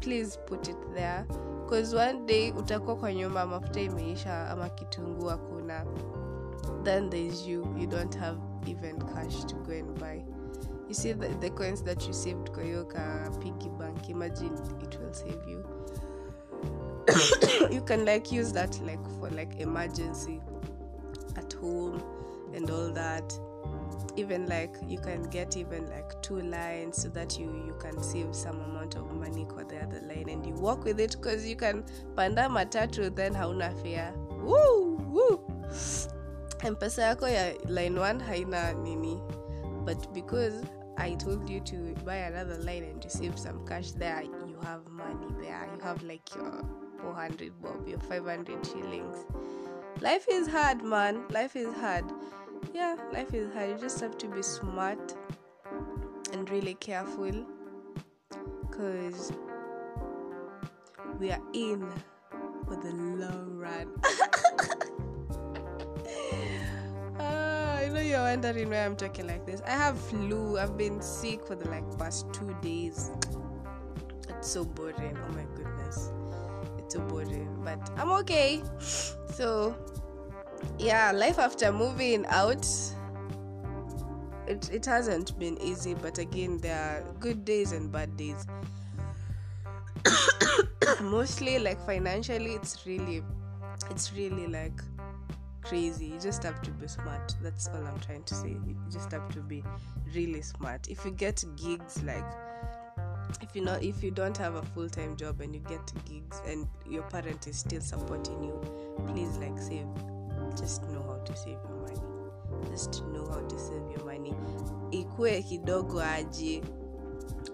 please 0.00 0.38
put 0.46 0.68
it 0.68 0.76
there. 0.94 1.24
Because 1.64 1.96
one 1.96 2.26
day 2.26 2.52
utakuwa 2.52 2.96
kwa 2.96 3.12
nyumba 3.14 3.46
mafuta 3.46 3.80
imeisha 3.80 4.48
ama 4.50 4.68
kitunguu 4.68 5.26
hakuna. 5.26 5.86
Then 6.82 7.10
there's 7.10 7.46
you. 7.46 7.66
You 7.78 7.86
don't 7.86 8.14
have 8.16 8.38
even 8.66 8.98
cash 8.98 9.44
to 9.46 9.56
go 9.56 9.72
and 9.72 9.98
buy. 10.00 10.24
You 10.88 10.94
see 10.94 11.12
the, 11.14 11.28
the 11.40 11.50
coins 11.50 11.82
that 11.84 12.06
you 12.06 12.12
saved 12.14 12.50
kwa 12.50 12.62
hiyo 12.62 12.84
ka 12.84 13.30
piggy 13.40 13.68
bank 13.68 14.08
imagine 14.08 14.52
it 14.82 14.98
will 15.00 15.12
save 15.14 15.50
you. 15.50 15.64
You 17.70 17.82
can 17.82 18.04
like 18.04 18.32
use 18.32 18.52
that 18.52 18.80
like 18.80 19.02
for 19.18 19.30
like 19.30 19.60
emergency 19.62 20.40
at 21.36 21.54
home 21.54 22.02
and 22.54 22.70
all 22.70 22.92
that 22.92 23.40
even 24.16 24.46
like 24.46 24.76
you 24.86 24.98
can 24.98 25.22
get 25.24 25.56
even 25.56 25.88
like 25.90 26.20
two 26.22 26.40
lines 26.40 27.02
so 27.02 27.08
that 27.08 27.38
you 27.38 27.46
you 27.66 27.74
can 27.80 28.00
save 28.02 28.34
some 28.34 28.60
amount 28.60 28.94
of 28.96 29.10
money 29.12 29.46
for 29.52 29.64
the 29.64 29.76
other 29.82 30.00
line 30.02 30.28
and 30.28 30.46
you 30.46 30.54
work 30.54 30.84
with 30.84 31.00
it 31.00 31.12
because 31.12 31.46
you 31.46 31.56
can 31.56 31.84
panda 32.16 32.42
matatu 32.42 33.14
then 33.14 33.34
hauna 33.34 33.72
fare. 33.82 34.12
Woo! 34.42 34.96
Woo! 35.10 35.40
Mpesa 36.70 37.02
yako 37.02 37.28
ya 37.28 37.52
line 37.68 38.00
1 38.00 38.20
haina 38.20 38.72
nini. 38.72 39.20
But 39.84 40.12
because 40.14 40.64
i 40.96 41.14
told 41.14 41.50
you 41.50 41.60
to 41.60 41.76
buy 42.04 42.16
another 42.16 42.56
line 42.58 42.84
and 42.84 43.04
you 43.04 43.10
save 43.10 43.38
some 43.38 43.66
cash 43.66 43.90
there 43.92 44.22
you 44.22 44.58
have 44.62 44.88
money 44.88 45.26
there. 45.40 45.68
You 45.74 45.80
have 45.82 46.02
like 46.02 46.34
your 46.34 46.64
400 47.02 47.52
bob 47.60 47.88
your 47.88 47.98
500 47.98 48.66
shillings. 48.66 49.26
Life 50.00 50.26
is 50.30 50.48
hard 50.48 50.82
man. 50.82 51.24
Life 51.30 51.56
is 51.56 51.74
hard 51.74 52.04
yeah 52.74 52.96
life 53.12 53.32
is 53.32 53.52
hard 53.54 53.70
you 53.70 53.76
just 53.78 54.00
have 54.00 54.18
to 54.18 54.26
be 54.26 54.42
smart 54.42 55.14
and 56.32 56.50
really 56.50 56.74
careful 56.74 57.46
because 58.62 59.32
we 61.20 61.30
are 61.30 61.40
in 61.52 61.86
for 62.66 62.74
the 62.76 62.92
long 62.92 63.56
run 63.56 63.88
Ah, 67.20 67.76
I 67.76 67.88
know 67.88 68.00
you're 68.00 68.18
wondering 68.18 68.70
why 68.70 68.84
I'm 68.84 68.96
talking 68.96 69.28
like 69.28 69.46
this. 69.46 69.62
I 69.64 69.70
have 69.70 69.96
flu. 69.96 70.58
I've 70.58 70.76
been 70.76 71.00
sick 71.00 71.46
for 71.46 71.54
the 71.54 71.68
like 71.70 71.84
past 71.96 72.26
two 72.34 72.56
days. 72.60 73.12
It's 74.28 74.48
so 74.48 74.64
boring. 74.64 75.16
Oh 75.24 75.32
my 75.32 75.44
goodness. 75.54 76.10
It's 76.78 76.94
so 76.94 77.00
boring. 77.02 77.48
But 77.64 77.78
I'm 77.96 78.10
okay. 78.10 78.62
So 78.80 79.76
yeah, 80.78 81.12
life 81.12 81.38
after 81.38 81.72
moving 81.72 82.26
out. 82.26 82.66
It, 84.46 84.70
it 84.70 84.84
hasn't 84.84 85.38
been 85.38 85.60
easy, 85.62 85.94
but 85.94 86.18
again, 86.18 86.58
there 86.58 86.78
are 86.78 87.12
good 87.20 87.44
days 87.44 87.72
and 87.72 87.90
bad 87.90 88.16
days. 88.16 88.46
Mostly, 91.00 91.58
like 91.58 91.80
financially, 91.86 92.52
it's 92.52 92.86
really, 92.86 93.22
it's 93.90 94.12
really 94.12 94.46
like 94.46 94.80
crazy. 95.62 96.06
You 96.06 96.20
just 96.20 96.42
have 96.42 96.60
to 96.62 96.70
be 96.70 96.86
smart. 96.88 97.34
That's 97.42 97.68
all 97.68 97.86
I'm 97.86 97.98
trying 98.00 98.24
to 98.24 98.34
say. 98.34 98.50
You 98.50 98.76
just 98.90 99.10
have 99.12 99.28
to 99.30 99.40
be 99.40 99.64
really 100.14 100.42
smart. 100.42 100.88
If 100.88 101.04
you 101.04 101.10
get 101.10 101.42
gigs 101.56 102.02
like 102.02 102.24
if 103.40 103.56
you 103.56 103.62
know 103.62 103.78
if 103.80 104.02
you 104.02 104.10
don't 104.10 104.36
have 104.36 104.54
a 104.54 104.62
full-time 104.62 105.16
job 105.16 105.40
and 105.40 105.54
you 105.54 105.60
get 105.60 105.92
gigs 106.04 106.40
and 106.46 106.68
your 106.88 107.02
parent 107.04 107.46
is 107.46 107.58
still 107.58 107.80
supporting 107.80 108.42
you, 108.44 108.60
please 109.06 109.36
like 109.38 109.58
save. 109.58 109.86
Just 110.60 110.82
know 110.82 111.02
how 111.02 111.18
to 111.24 111.36
save 111.36 111.58
your 111.68 111.76
money. 111.80 112.00
Just 112.70 113.02
know 113.12 113.26
how 113.26 113.40
to 113.40 113.58
save 113.58 113.90
your 113.90 114.04
money. 114.04 114.34
Ikue 114.90 115.42
kidogo 115.42 116.00
aje. 116.02 116.62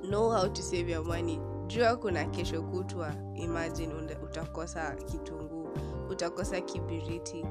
Know 0.08 0.30
how 0.30 0.48
to 0.48 0.62
save 0.62 0.88
your 0.92 1.04
money. 1.04 1.38
Jua 1.66 1.96
kuna 1.96 2.24
kesho 2.24 2.62
kutwa. 2.62 3.12
Imagine 3.34 3.94
utakosa 4.24 4.94
kitunguu, 4.94 5.68
utakosa 6.10 6.60
kibiriti 6.60 7.44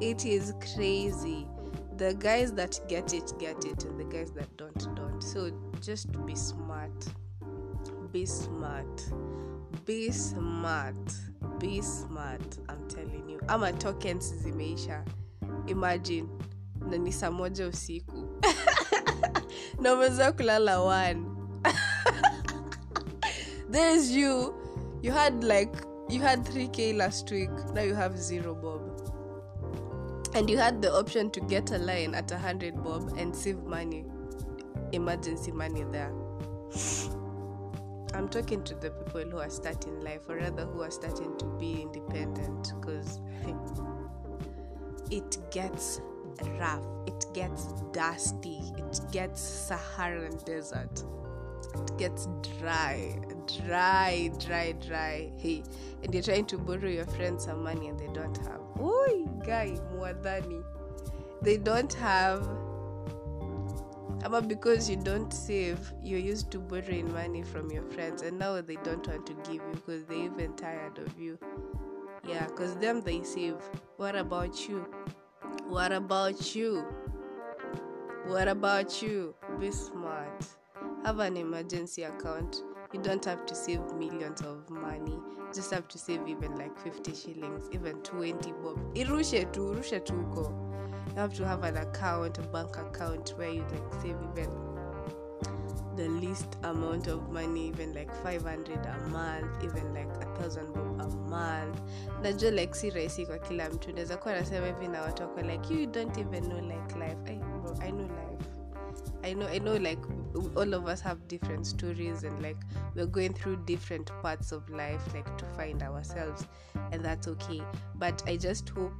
it 0.00 0.24
is 0.24 0.54
crazy 0.74 1.46
the 1.96 2.14
guys 2.14 2.52
that 2.54 2.80
get 2.88 3.12
it 3.12 3.38
get 3.38 3.64
it 3.64 3.84
and 3.84 3.98
the 3.98 4.04
guys 4.04 4.30
that 4.32 4.48
don't 4.56 4.94
don't 4.94 5.20
so 5.22 5.50
just 5.80 6.08
be 6.26 6.34
smart 6.36 7.06
be 8.12 8.26
smart 8.26 9.12
be 9.86 10.12
smart 10.12 11.12
be 11.58 11.82
smart 11.82 12.58
i'm 12.68 12.88
telling 12.88 13.30
you. 13.30 13.40
Ama 13.48 13.72
tokens 13.72 14.34
zimeisha. 14.34 15.04
Imagine 15.66 16.28
na 16.90 16.96
ni 16.96 17.12
saa 17.12 17.30
moja 17.30 17.68
usiku. 17.68 18.16
Na 19.82 19.92
umeweza 19.94 20.32
kulala 20.32 20.80
one. 20.80 21.26
There's 23.70 24.10
you. 24.10 24.54
You 25.02 25.12
had 25.12 25.44
like 25.44 25.72
you 26.08 26.20
had 26.20 26.40
3k 26.44 26.96
last 26.96 27.30
week. 27.30 27.50
Now 27.74 27.82
you 27.82 27.94
have 27.94 28.16
zero 28.18 28.54
bob. 28.54 28.80
And 30.34 30.50
you 30.50 30.58
had 30.58 30.82
the 30.82 30.92
option 30.92 31.30
to 31.30 31.40
get 31.40 31.70
a 31.70 31.78
line 31.78 32.14
at 32.14 32.30
a 32.32 32.38
hundred 32.38 32.82
bob 32.84 33.12
and 33.18 33.34
save 33.36 33.62
money. 33.64 34.04
Emergency 34.92 35.52
money 35.52 35.84
there 35.92 36.12
i'm 38.14 38.28
talking 38.28 38.62
to 38.64 38.74
the 38.74 38.90
people 38.90 39.22
who 39.22 39.38
are 39.38 39.50
starting 39.50 40.00
life 40.00 40.28
or 40.28 40.36
rather 40.36 40.64
who 40.64 40.82
are 40.82 40.90
starting 40.90 41.36
to 41.38 41.44
be 41.58 41.82
independent 41.82 42.72
because 42.80 43.20
it 45.10 45.38
gets 45.50 46.00
rough 46.58 46.84
it 47.06 47.24
gets 47.34 47.72
dusty 47.92 48.60
it 48.76 49.00
gets 49.10 49.40
saharan 49.40 50.36
desert 50.44 51.04
it 51.74 51.98
gets 51.98 52.28
dry 52.58 53.18
dry 53.64 54.30
dry 54.38 54.72
dry 54.86 55.30
hey 55.36 55.62
and 56.02 56.14
you're 56.14 56.22
trying 56.22 56.46
to 56.46 56.58
borrow 56.58 56.88
your 56.88 57.06
friends 57.06 57.44
some 57.44 57.62
money 57.62 57.88
and 57.88 57.98
they 57.98 58.08
don't 58.12 58.36
have 58.38 58.60
Oi, 58.80 59.24
guy 59.44 59.76
muadani. 59.92 60.62
they 61.42 61.56
don't 61.56 61.92
have 61.92 62.48
ama 64.24 64.40
because 64.42 64.90
you 64.90 64.96
don't 64.96 65.32
save 65.32 65.92
you're 66.02 66.18
used 66.18 66.50
to 66.50 66.58
borrowing 66.58 67.12
money 67.12 67.42
from 67.42 67.70
your 67.70 67.84
friends 67.84 68.22
and 68.22 68.38
now 68.38 68.60
they 68.60 68.76
don't 68.76 69.06
want 69.06 69.26
to 69.26 69.34
give 69.44 69.62
you 69.62 69.72
because 69.74 70.04
they're 70.04 70.24
even 70.24 70.52
tired 70.54 70.98
of 70.98 71.18
you. 71.18 71.38
Yeah 72.26 72.46
because 72.46 72.74
them 72.76 73.00
they 73.02 73.22
save. 73.22 73.56
What 73.96 74.16
about 74.16 74.68
you? 74.68 74.86
What 75.68 75.92
about 75.92 76.54
you? 76.54 76.84
What 78.26 78.48
about 78.48 79.00
you? 79.02 79.34
Be 79.60 79.70
smart. 79.70 80.46
Have 81.04 81.20
an 81.20 81.36
emergency 81.36 82.02
account. 82.02 82.62
You 82.92 83.00
don't 83.00 83.24
have 83.24 83.46
to 83.46 83.54
save 83.54 83.80
millions 83.94 84.40
of 84.42 84.68
money. 84.68 85.18
Just 85.54 85.70
have 85.70 85.88
to 85.88 85.98
save 85.98 86.26
even 86.26 86.56
like 86.56 86.76
50 86.78 87.14
shillings 87.14 87.68
even 87.72 87.96
20 88.02 88.52
bob. 88.62 88.78
Irushe 88.94 89.50
tu 89.52 89.72
rushe 89.74 90.04
tu 90.04 90.12
huko 90.12 90.52
you 91.08 91.14
have 91.16 91.34
to 91.34 91.46
have 91.46 91.62
an 91.64 91.76
account 91.76 92.38
a 92.38 92.42
bank 92.42 92.76
account 92.76 93.34
where 93.38 93.50
you 93.50 93.62
like 93.72 94.02
save 94.02 94.16
even 94.32 94.50
the 95.96 96.08
least 96.08 96.56
amount 96.62 97.08
of 97.08 97.28
money 97.30 97.68
even 97.68 97.92
like 97.92 98.14
500 98.22 98.86
a 98.86 99.08
month 99.08 99.64
even 99.64 99.92
like 99.94 100.06
a 100.22 100.26
thousand 100.36 100.72
bob 100.72 101.00
a 101.00 101.08
month. 101.28 101.80
Najua 102.22 102.50
like 102.54 102.74
si 102.74 102.90
rahisi 102.90 103.26
kwa 103.26 103.38
kila 103.38 103.70
mtu. 103.70 103.92
Naweza 103.92 104.16
kuwa 104.16 104.34
nasema 104.34 104.66
hivi 104.66 104.88
na 104.88 105.02
watu 105.02 105.22
wako 105.22 105.40
like 105.40 105.74
you 105.74 105.86
don't 105.86 106.18
even 106.18 106.44
know 106.44 106.60
like 106.60 106.94
life. 106.98 107.16
Hey, 107.24 107.38
bro, 107.38 107.76
i 107.80 107.90
know 107.90 108.06
life. 108.06 108.48
I 109.22 109.34
know 109.34 109.48
I 109.48 109.58
know 109.58 109.76
like 109.78 110.02
all 110.56 110.74
of 110.74 110.86
us 110.86 111.02
have 111.02 111.20
different 111.26 111.66
stories 111.66 112.24
and 112.24 112.42
like 112.42 112.60
we're 112.94 113.06
going 113.10 113.34
through 113.34 113.56
different 113.64 114.12
parts 114.22 114.52
of 114.52 114.68
life 114.70 115.14
like 115.14 115.36
to 115.36 115.44
find 115.56 115.82
ourselves 115.82 116.46
and 116.92 117.04
that's 117.04 117.28
okay. 117.28 117.62
But 117.96 118.22
I 118.28 118.36
just 118.36 118.68
hope 118.68 118.94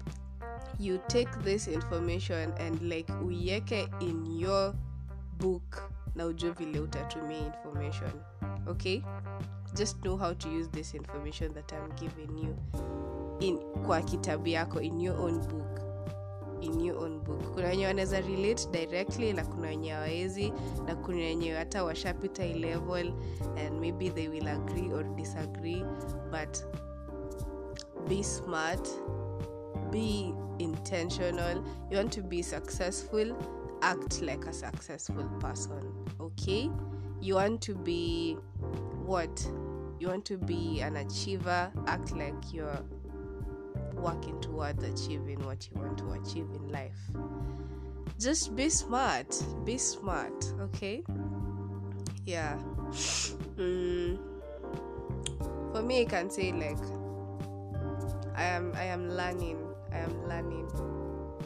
you 0.78 0.98
take 0.98 1.30
this 1.44 1.68
information 1.68 2.52
and 2.58 2.82
like 2.82 3.12
uiweke 3.12 3.88
in 4.00 4.26
your 4.40 4.74
book 5.38 5.90
na 6.14 6.26
ujue 6.26 6.50
vile 6.50 6.80
utatumia 6.80 7.38
information 7.46 8.10
okay? 8.66 9.02
Just 9.74 10.00
know 10.00 10.16
how 10.16 10.34
to 10.34 10.48
use 10.48 10.68
this 10.70 10.94
information 10.94 11.54
that 11.54 11.72
I'm 11.72 11.90
giving 11.96 12.38
you 12.38 12.56
in 13.40 13.58
kwa 13.86 14.00
kitabu 14.02 14.48
yako 14.48 14.80
in 14.80 15.00
your 15.00 15.20
own 15.20 15.38
book. 15.40 15.80
In 16.60 16.80
your 16.80 16.96
own 17.04 17.20
book. 17.20 17.54
Kuna 17.54 17.68
wenye 17.68 17.86
wanaweza 17.86 18.20
relate 18.20 18.68
directly 18.70 19.32
na 19.32 19.44
kuna 19.44 19.68
wenye 19.68 19.90
hawawezi 19.90 20.52
na 20.86 20.96
kuna 20.96 21.16
wenye 21.18 21.52
hata 21.52 21.84
washapita 21.84 22.44
hii 22.44 22.54
level 22.58 23.12
and 23.66 23.80
maybe 23.80 24.10
they 24.10 24.28
will 24.28 24.48
agree 24.48 24.92
or 24.92 25.04
disagree 25.04 25.84
but 26.30 26.58
be 28.08 28.24
smart 28.24 28.88
be 29.90 30.32
intentional. 30.58 31.64
You 31.90 31.96
want 31.98 32.12
to 32.12 32.22
be 32.22 32.42
successful 32.42 33.36
act 33.82 34.22
like 34.22 34.44
a 34.46 34.52
successful 34.52 35.24
person 35.40 35.92
okay? 36.20 36.70
You 37.20 37.34
want 37.34 37.60
to 37.62 37.74
be 37.74 38.34
what? 39.04 39.50
You 39.98 40.08
want 40.08 40.24
to 40.26 40.38
be 40.38 40.80
an 40.80 40.96
achiever 40.96 41.72
act 41.86 42.12
like 42.12 42.52
you're 42.52 42.80
working 43.94 44.40
towards 44.40 44.82
achieving 44.84 45.44
what 45.44 45.68
you 45.68 45.80
want 45.80 45.98
to 45.98 46.12
achieve 46.12 46.46
in 46.54 46.70
life. 46.70 46.98
Just 48.18 48.54
be 48.54 48.68
smart 48.68 49.36
be 49.64 49.78
smart 49.78 50.52
okay? 50.60 51.02
Yeah. 52.24 52.58
Mm. 53.58 54.18
for 55.72 55.82
me 55.82 56.02
i 56.02 56.04
can 56.04 56.30
say 56.30 56.52
like 56.52 56.78
i 58.34 58.44
am 58.44 58.72
i 58.76 58.84
am 58.84 59.08
learning 59.10 59.58
i 59.92 59.98
am 59.98 60.28
learning. 60.28 60.68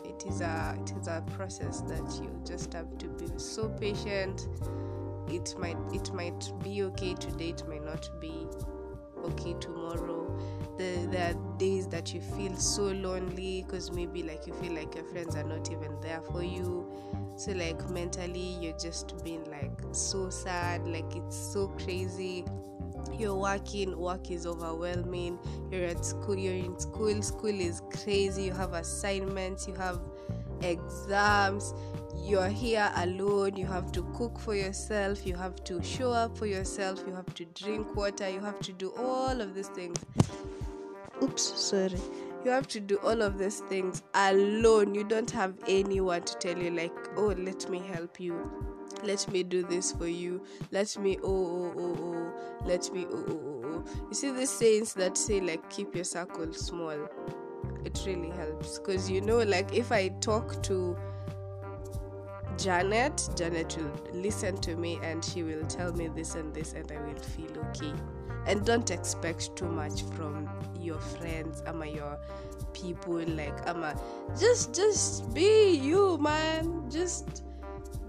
It 0.04 0.25
is 0.26 0.40
a 0.40 0.76
it 0.80 0.92
is 0.96 1.08
a 1.08 1.22
process 1.32 1.80
that 1.82 2.20
you 2.22 2.30
just 2.44 2.72
have 2.75 2.99
to 2.99 3.08
be 3.08 3.26
so 3.37 3.68
patient. 3.68 4.49
It 5.28 5.54
might 5.58 5.76
it 5.92 6.12
might 6.12 6.52
be 6.62 6.82
okay 6.84 7.14
today 7.14 7.50
it 7.50 7.66
might 7.68 7.84
not 7.84 8.08
be 8.20 8.46
okay 9.25 9.54
tomorrow. 9.61 10.26
The, 10.78 11.06
there 11.11 11.34
are 11.34 11.58
days 11.58 11.87
that 11.88 12.12
you 12.14 12.20
feel 12.20 12.56
so 12.56 12.84
lonely 12.84 13.62
because 13.62 13.92
maybe 13.92 14.22
like 14.22 14.46
you 14.46 14.54
feel 14.54 14.72
like 14.72 14.94
your 14.94 15.04
friends 15.04 15.37
are 15.37 15.44
not 15.44 15.70
even 15.70 16.00
there 16.00 16.20
for 16.22 16.42
you. 16.42 16.90
So 17.37 17.52
like 17.52 17.88
mentally 17.90 18.56
you're 18.61 18.78
just 18.78 19.22
being 19.25 19.44
like 19.50 19.72
so 19.92 20.28
sad 20.30 20.87
like 20.87 21.16
it's 21.16 21.37
so 21.37 21.68
crazy 21.68 22.44
you're 23.18 23.35
working 23.35 23.97
work 23.99 24.30
is 24.30 24.47
overwhelming 24.47 25.38
you're 25.71 25.85
at 25.85 26.04
school 26.04 26.37
you're 26.37 26.54
in 26.54 26.78
school 26.78 27.23
school 27.23 27.50
is 27.50 27.82
crazy 28.02 28.44
you 28.44 28.52
have 28.52 28.73
assignments 28.75 29.66
you 29.66 29.75
have 29.75 30.00
exams 30.62 31.75
you're 32.25 32.49
here 32.49 32.90
alone 32.97 33.56
you 33.56 33.66
have 33.66 33.90
to 33.90 34.02
cook 34.14 34.38
for 34.38 34.54
yourself 34.54 35.26
you 35.26 35.35
have 35.35 35.62
to 35.64 35.82
show 35.82 36.11
up 36.11 36.37
for 36.37 36.47
yourself 36.47 37.02
you 37.06 37.14
have 37.14 37.35
to 37.35 37.44
drink 37.47 37.97
water 37.97 38.28
you 38.28 38.40
have 38.40 38.61
to 38.61 38.73
do 38.73 38.92
all 38.99 39.40
of 39.40 39.54
these 39.54 39.68
things. 39.68 39.97
Oops 41.23 41.42
sorry 41.42 42.00
you 42.44 42.50
have 42.50 42.66
to 42.68 42.80
do 42.80 42.96
all 42.99 43.22
of 43.22 43.38
these 43.38 43.61
things 43.61 44.02
alone. 44.14 44.94
You 44.94 45.04
don't 45.04 45.30
have 45.30 45.54
anyone 45.68 46.22
to 46.22 46.34
tell 46.38 46.58
you 46.58 46.70
like 46.70 46.92
oh 47.16 47.34
let 47.38 47.68
me 47.70 47.78
help 47.78 48.20
you. 48.20 48.50
Let 49.02 49.30
me 49.32 49.42
do 49.42 49.62
this 49.62 49.92
for 49.92 50.06
you. 50.06 50.42
Let 50.70 50.96
me 50.99 51.18
oh 51.22 51.26
oh 51.26 51.75
oh 51.76 51.96
oh. 52.00 52.66
Let 52.66 52.92
me 52.92 53.06
oh 53.11 53.25
oh 53.28 53.40
oh 53.44 53.62
oh. 53.64 54.06
You 54.08 54.14
see 54.14 54.30
these 54.30 54.50
sayings 54.50 54.94
that 54.94 55.16
say 55.16 55.40
like 55.40 55.68
keep 55.70 55.94
your 55.94 56.04
circle 56.04 56.52
small. 56.52 57.08
It 57.84 58.00
really 58.06 58.30
helps 58.30 58.78
because 58.78 59.11
you 59.11 59.20
know 59.20 59.38
like 59.38 59.75
if 59.75 59.90
i 59.90 60.08
talk 60.20 60.62
to 60.62 60.96
janet 62.62 63.28
janet 63.37 63.76
will 63.76 64.21
listen 64.21 64.57
to 64.59 64.76
me 64.76 64.99
and 65.02 65.25
she 65.25 65.42
will 65.42 65.64
tell 65.66 65.92
me 65.92 66.09
this 66.09 66.35
and 66.37 66.54
this 66.54 66.73
and 66.75 66.90
i 66.92 66.99
will 67.07 67.23
feel 67.35 67.50
okay. 67.71 67.92
And 68.47 68.66
don't 68.66 68.90
expect 68.90 69.54
too 69.54 69.69
much 69.69 70.02
from 70.16 70.49
your 70.81 70.99
friends 70.99 71.62
ama 71.66 71.87
your 71.87 72.19
people 72.73 73.23
like 73.40 73.59
ama 73.69 73.95
just 74.38 74.75
just 74.75 75.33
be 75.35 75.71
you 75.71 76.19
man. 76.19 76.90
Just 76.90 77.45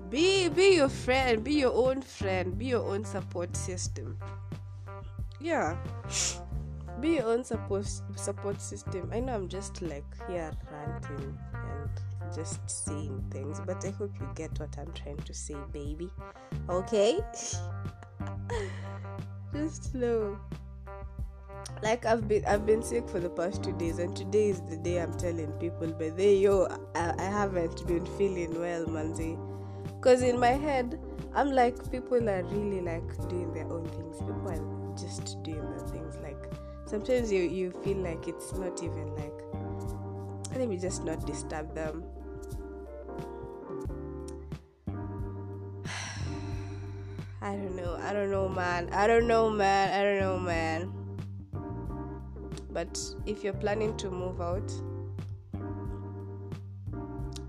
be 0.10 0.50
be 0.50 0.76
your 0.76 0.90
friend 0.90 1.44
be 1.44 1.54
your 1.54 1.74
own 1.74 2.02
friend 2.02 2.58
be 2.58 2.66
your 2.66 2.84
own 2.84 3.06
support 3.06 3.56
system. 3.56 4.18
Yeah. 5.40 5.78
Be 7.00 7.16
your 7.18 7.26
own 7.28 7.44
support 7.44 7.86
support 8.16 8.62
system. 8.62 9.10
I 9.14 9.20
know 9.20 9.36
i'm 9.36 9.48
just 9.48 9.82
like 9.82 10.06
here 10.28 10.52
ranting. 10.72 11.38
and 11.54 11.73
just 12.36 12.70
saying 12.70 13.24
things 13.32 13.62
but 13.66 13.84
i 13.86 13.90
hope 13.92 14.12
you 14.20 14.28
get 14.36 14.52
what 14.60 14.78
i'm 14.78 14.92
trying 14.94 15.18
to 15.18 15.34
say 15.34 15.56
baby. 15.72 16.10
Okay? 16.70 17.20
Just 19.54 19.94
know. 19.94 20.38
Like 21.82 22.06
i've 22.06 22.28
been 22.28 22.46
i've 22.46 22.66
been 22.66 22.82
sick 22.82 23.08
for 23.10 23.20
the 23.20 23.30
past 23.30 23.64
two 23.64 23.74
days 23.74 24.00
and 24.00 24.16
today 24.16 24.50
is 24.50 24.62
the 24.62 24.78
day 24.78 25.02
i'm 25.02 25.14
telling 25.18 25.52
people 25.54 25.88
but 25.88 26.18
they 26.18 26.38
yo 26.38 26.68
i, 26.96 27.14
I 27.18 27.24
haven't 27.24 27.86
been 27.88 28.06
feeling 28.18 28.60
well 28.60 28.86
manzi. 28.86 29.38
Because 29.98 30.24
in 30.24 30.40
my 30.40 30.52
head 30.52 31.00
i'm 31.34 31.52
like 31.52 31.92
people 31.92 32.30
are 32.30 32.44
really 32.44 32.82
like 32.82 33.30
doing 33.30 33.54
their 33.54 33.66
own 33.66 33.86
things. 33.86 34.18
People 34.20 34.50
are 34.50 34.98
just 34.98 35.42
doing 35.44 35.70
their 35.72 35.88
things 35.88 36.16
like 36.24 36.38
sometimes 36.86 37.32
you 37.32 37.42
you 37.42 37.72
feel 37.84 37.98
like 37.98 38.28
it's 38.28 38.54
not 38.54 38.82
even 38.84 39.16
like 39.16 39.34
let 40.56 40.70
me 40.70 40.78
just 40.78 41.04
not 41.04 41.26
disturb 41.26 41.74
them 41.74 42.04
I 47.44 47.58
don't 47.58 47.76
know. 47.76 47.98
I 48.02 48.14
don't 48.14 48.32
know, 48.32 48.48
man. 48.48 48.88
I 48.94 49.06
don't 49.06 49.28
know, 49.28 49.50
man. 49.50 49.92
I 49.92 50.02
don't 50.02 50.20
know, 50.22 50.40
man. 50.40 50.94
But 52.72 52.98
if 53.26 53.44
you're 53.44 53.52
planning 53.52 53.98
to 53.98 54.10
move 54.10 54.40
out, 54.40 54.72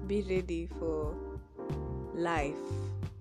be 0.09 0.23
ready 0.23 0.69
for 0.81 1.15
life 2.13 2.57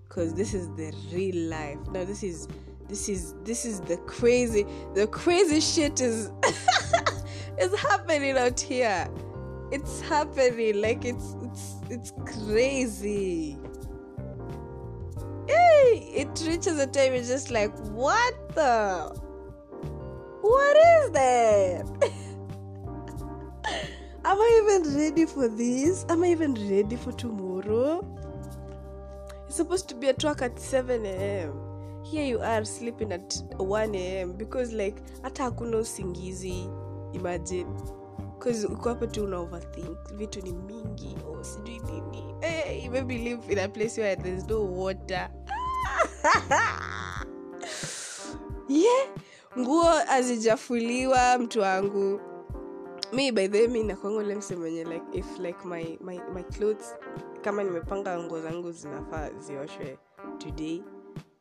because 0.08 0.34
this 0.34 0.52
is 0.52 0.66
the 0.70 0.92
real 1.12 1.48
life. 1.48 1.78
No, 1.92 2.04
this 2.04 2.24
is 2.24 2.48
this 2.88 3.08
is 3.08 3.34
this 3.44 3.64
is 3.64 3.80
the 3.80 3.96
crazy 3.98 4.66
the 4.94 5.06
crazy 5.06 5.60
shit 5.60 6.00
is 6.00 6.32
is 7.58 7.72
happening 7.78 8.36
out 8.36 8.58
here. 8.58 9.08
It's 9.70 10.00
happening 10.00 10.80
like 10.80 11.04
it's 11.04 11.36
it's 11.40 11.74
it's 11.88 12.12
crazy. 12.26 13.58
It 15.96 16.42
reaches 16.46 16.78
a 16.78 16.86
time 16.86 17.12
it's 17.12 17.28
just 17.28 17.50
like, 17.50 17.72
what 17.90 18.34
the? 18.54 19.14
What 20.40 20.76
is 20.76 21.10
that? 21.12 21.86
Am 24.26 24.38
I 24.40 24.60
even 24.62 24.96
ready 24.96 25.26
for 25.26 25.48
this? 25.48 26.04
Am 26.08 26.24
I 26.24 26.28
even 26.28 26.54
ready 26.70 26.96
for 26.96 27.12
tomorrow? 27.12 28.04
It's 29.46 29.56
supposed 29.56 29.88
to 29.90 29.94
be 29.94 30.08
at 30.08 30.24
work 30.24 30.42
at 30.42 30.58
7 30.58 31.04
a.m. 31.04 31.60
Here 32.04 32.24
you 32.24 32.40
are 32.40 32.64
sleeping 32.64 33.12
at 33.12 33.36
1 33.56 33.94
a.m. 33.94 34.32
because 34.32 34.72
like 34.72 34.96
hata 35.22 35.42
hakuna 35.42 35.76
usingizi. 35.76 36.68
Imagine. 37.12 37.66
Cause 38.38 38.66
uko 38.66 38.88
hapo 38.88 39.06
tu 39.06 39.24
una 39.24 39.38
overthink. 39.38 39.98
Vitu 40.16 40.42
ni 40.42 40.52
mingi. 40.52 41.16
o 41.28 41.44
sijui 41.44 41.80
nini. 41.80 42.34
Hey, 42.40 42.88
maybe 42.88 43.18
live 43.18 43.52
in 43.52 43.58
a 43.58 43.68
place 43.68 43.98
where 44.00 44.16
there's 44.16 44.46
no 44.48 44.60
water. 44.60 45.30
yeah. 48.68 49.06
Nguo 49.58 49.82
hazijafuliwa 49.82 51.38
mtu 51.38 51.60
wangu 51.60 52.20
mi 53.12 53.32
by 53.32 53.48
the 53.48 53.68
mi 53.68 53.82
nakwanga 53.82 54.18
ule 54.18 54.34
msemenye 54.34 54.84
like 54.84 55.04
if 55.12 55.38
like 55.38 55.58
my, 55.64 55.98
my, 56.00 56.20
my 56.34 56.42
clothes 56.42 56.94
kama 57.42 57.64
nimepanga 57.64 58.18
nguo 58.18 58.40
zangu 58.40 58.72
zinafaa 58.72 59.30
zioshwe 59.30 59.98
today 60.38 60.82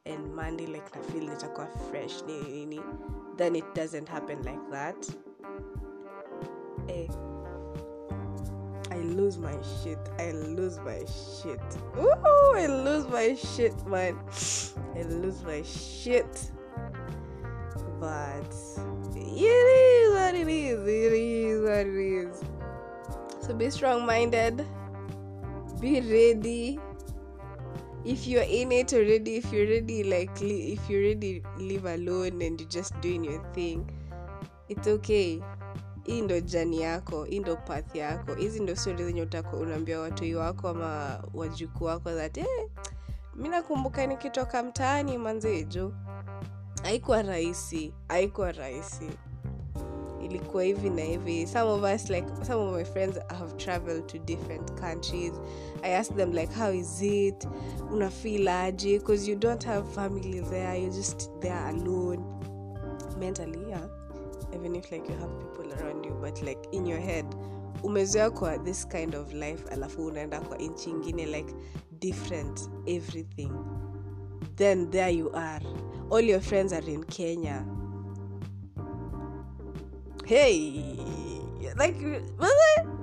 and 0.05 0.33
monday 0.35 0.67
like 0.67 0.95
na 0.95 1.03
feel 1.03 1.29
nitakuwa 1.29 1.67
fresh 1.67 2.23
nini 2.27 2.49
nini 2.49 2.81
then 3.35 3.55
it 3.55 3.65
doesn't 3.75 4.09
happen 4.09 4.37
like 4.37 4.71
that 4.71 5.07
eh, 6.87 7.09
I 8.93 8.97
lose 8.97 9.39
my 9.39 9.55
shit. 9.83 9.97
I 10.19 10.31
lose 10.31 10.79
my 10.79 10.99
shit. 11.05 11.59
Ooh, 11.97 12.53
I 12.55 12.67
lose 12.67 13.07
my 13.07 13.33
shit, 13.33 13.73
man. 13.87 14.15
I 14.95 15.01
lose 15.03 15.43
my 15.43 15.61
shit. 15.63 16.51
But 17.99 18.53
it 19.15 19.17
is 19.17 20.13
what 20.13 20.35
it 20.35 20.47
is. 20.47 20.79
It 20.87 21.13
is 21.13 21.61
what 21.61 21.87
it 21.87 21.95
is. 21.97 22.41
So 23.45 23.53
be 23.53 23.69
strong 23.69 24.05
minded. 24.05 24.65
Be 25.79 26.01
ready. 26.01 26.79
If 28.05 28.27
you're 28.27 28.43
in 28.43 28.71
it 28.71 28.93
already, 28.93 29.37
if 29.37 29.51
you're 29.53 29.67
ready, 29.67 30.03
like 30.03 30.39
li- 30.41 30.73
if 30.73 30.89
you're 30.89 31.01
ready, 31.03 31.41
live 31.57 31.85
alone 31.85 32.41
and 32.41 32.59
you're 32.59 32.69
just 32.69 32.99
doing 33.01 33.23
your 33.23 33.41
thing, 33.53 33.89
it's 34.69 34.87
okay. 34.87 35.41
hii 36.05 36.21
ndo 36.21 36.39
jani 36.39 36.81
yako 36.81 37.23
hii 37.23 37.39
ndo 37.39 37.55
path 37.55 37.95
yako 37.95 38.33
hizi 38.35 38.59
ndo 38.59 38.75
stori 38.75 39.03
zenye 39.05 39.21
utako 39.21 39.57
unaambia 39.57 39.99
watoi 39.99 40.35
wako 40.35 40.67
ama 40.67 41.23
wajukuu 41.33 41.85
wako 41.85 42.11
that 42.11 42.37
eh, 42.37 42.45
mi 43.35 43.49
nakumbuka 43.49 44.07
nikitoka 44.07 44.63
mtaani 44.63 45.17
manzeju 45.17 45.93
haikuwa 46.83 47.21
rahisi 47.21 47.93
haikuwa 48.07 48.51
rahisi. 48.51 49.09
Ilikuwa 50.23 50.63
hivi 50.63 50.89
na 50.89 51.01
hivi. 51.01 51.47
Some 51.47 51.69
of 51.71 51.83
us 51.95 52.09
like 52.09 52.27
some 52.45 52.61
of 52.63 52.73
my 52.75 52.83
friends 52.85 53.17
have 53.29 53.53
traveled 53.57 54.07
to 54.07 54.17
different 54.19 54.71
countries. 54.79 55.33
I 55.83 55.95
asked 55.95 56.17
them 56.17 56.31
like 56.31 56.53
how 56.53 56.71
is 56.73 57.01
it? 57.01 57.47
Una 57.91 58.09
feel 58.09 58.47
aje? 58.47 58.99
Because 58.99 59.31
you 59.31 59.37
don't 59.37 59.63
have 59.65 59.89
family 59.93 60.39
there 60.41 60.75
you're 60.79 60.95
just 60.95 61.29
there 61.39 61.67
alone 61.69 62.23
mentally 63.19 63.69
yeah. 63.69 63.87
Even 64.55 64.75
if 64.75 64.91
like 64.91 65.09
you 65.09 65.15
have 65.19 65.31
people 65.39 65.73
around 65.73 66.05
you 66.05 66.13
but 66.21 66.41
like 66.41 66.59
in 66.71 66.85
your 66.87 66.99
head 67.01 67.25
umezoea 67.83 68.29
kwa 68.31 68.57
this 68.57 68.87
kind 68.87 69.15
of 69.15 69.33
life 69.33 69.63
alafu 69.71 70.05
unaenda 70.05 70.41
kwa 70.41 70.57
nchi 70.57 70.89
ingine 70.89 71.25
like 71.25 71.55
different 72.03 72.67
everything. 72.85 73.57
Then 74.57 74.89
there 74.91 75.09
you 75.09 75.31
are. 75.31 75.61
All 76.09 76.19
your 76.19 76.41
friends 76.41 76.73
are 76.73 76.81
in 76.81 77.05
kenya. 77.05 77.65
Hey 80.25 80.99
like 81.77 81.95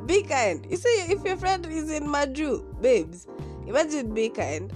be 0.06 0.22
kind. 0.22 0.66
You 0.68 0.76
see 0.76 0.96
if 1.08 1.24
your 1.24 1.38
friend 1.38 1.64
is 1.66 1.90
in 1.90 2.08
maju 2.08 2.62
babes 2.82 3.26
imagine 3.66 4.12
be 4.12 4.28
kind. 4.28 4.70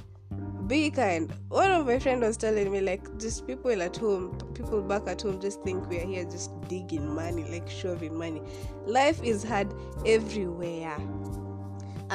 Be 0.66 0.90
kind. 0.90 1.30
One 1.50 1.70
of 1.70 1.86
my 1.86 1.98
friends 1.98 2.22
was 2.22 2.38
telling 2.38 2.72
me 2.72 2.80
like 2.80 3.06
just 3.18 3.46
people 3.46 3.82
at 3.82 3.94
home 3.98 4.38
people 4.54 4.80
back 4.80 5.06
at 5.06 5.20
home 5.20 5.38
just 5.38 5.62
think 5.64 5.86
we 5.90 5.98
are 5.98 6.06
here 6.06 6.24
just 6.24 6.50
digging 6.68 7.14
money 7.14 7.44
like 7.50 7.68
shoving 7.68 8.16
money. 8.16 8.40
Life 8.86 9.22
is 9.22 9.44
hard 9.44 9.74
everywhere 10.06 10.96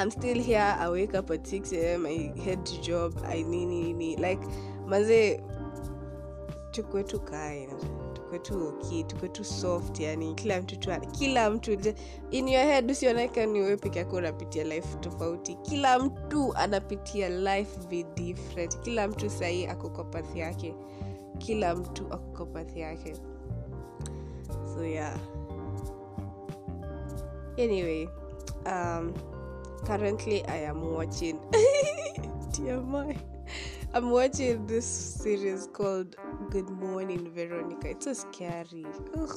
i'm 0.02 0.10
still 0.10 0.42
here 0.42 0.74
i 0.78 0.88
wake 0.88 1.18
up 1.18 1.30
at 1.30 1.46
6 1.52 1.72
a.m 1.72 2.06
i 2.06 2.32
head 2.44 2.64
to 2.64 2.80
job 2.80 3.14
i 3.28 3.42
nini 3.42 3.80
nini. 3.92 4.16
Like 4.16 4.40
manze 4.86 5.40
tukwe 6.70 7.04
tu 7.04 7.20
kind 7.20 7.70
tukwe 8.14 8.38
tu 8.38 8.68
okay 8.68 9.02
tukwe 9.02 9.28
tu 9.28 9.44
soft 9.44 10.00
yani 10.00 10.34
kila 10.34 10.62
mtu 10.62 10.76
tu 10.76 10.90
kila 11.12 11.50
mtu 11.50 11.72
in 12.30 12.48
your 12.48 12.64
head 12.64 12.90
usioneka 12.90 13.46
ni 13.46 13.60
wewe 13.60 13.76
peke 13.76 13.98
yako 13.98 14.16
unapitia 14.16 14.64
life 14.64 14.96
tofauti. 15.00 15.54
Kila 15.54 15.98
mtu 15.98 16.54
anapitia 16.56 17.28
life 17.28 17.78
be 17.90 18.02
different. 18.02 18.80
Kila 18.80 19.08
mtu 19.08 19.30
sahii 19.30 19.66
ako 19.66 19.90
kwa 19.90 20.22
yake. 20.34 20.74
Kila 21.38 21.74
mtu 21.74 22.06
ako 22.12 22.46
kwa 22.46 22.62
yake. 22.62 23.14
So 24.74 24.84
yeah. 24.84 25.18
Anyway 27.58 28.08
um 28.66 29.12
currently 29.84 30.44
i 30.46 30.56
am 30.56 30.92
watching 30.92 31.40
Dear 32.52 32.78
TMI. 32.78 33.16
I'm 33.94 34.10
watching 34.10 34.66
this 34.66 34.86
series 34.86 35.68
called 35.72 36.16
Good 36.50 36.68
Morning 36.68 37.30
Veronica. 37.32 37.90
It's 37.90 38.04
so 38.06 38.12
scary. 38.12 38.86
Ugh. 39.16 39.34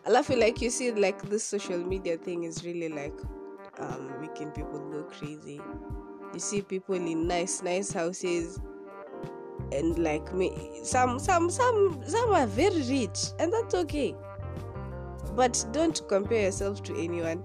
I 0.05 0.21
feel 0.23 0.39
like 0.39 0.61
you 0.61 0.69
see 0.69 0.91
like 0.91 1.21
this 1.23 1.43
social 1.43 1.77
media 1.77 2.17
thing 2.17 2.43
is 2.43 2.63
really 2.63 2.89
like 2.89 3.19
um 3.79 4.13
making 4.21 4.51
people 4.51 4.79
go 4.91 5.03
crazy. 5.03 5.59
You 6.33 6.39
see 6.39 6.61
people 6.61 6.95
in 6.95 7.27
nice, 7.27 7.61
nice 7.61 7.91
houses 7.91 8.59
and 9.71 9.97
like 9.99 10.33
me 10.33 10.51
some 10.83 11.19
some 11.19 11.49
some 11.49 12.01
some 12.07 12.29
are 12.31 12.47
very 12.47 12.81
rich 12.89 13.19
and 13.39 13.51
that's 13.53 13.75
okay. 13.75 14.15
But 15.35 15.65
don't 15.71 16.01
compare 16.09 16.41
yourself 16.43 16.83
to 16.83 16.95
anyone. 16.97 17.43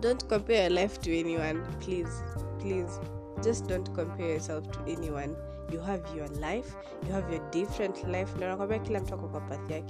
Don't 0.00 0.26
compare 0.28 0.62
your 0.68 0.70
life 0.70 1.00
to 1.02 1.16
anyone 1.18 1.64
please 1.80 2.22
please. 2.58 2.98
Just 3.42 3.66
don't 3.66 3.92
compare 3.94 4.30
yourself 4.34 4.70
to 4.72 4.80
anyone. 4.86 5.36
You 5.72 5.80
have 5.80 6.02
your 6.14 6.28
life 6.28 6.74
you 7.06 7.12
have 7.12 7.30
your 7.30 7.42
different 7.50 8.08
life. 8.10 8.32
Nakwambia 8.38 8.84
kila 8.84 9.00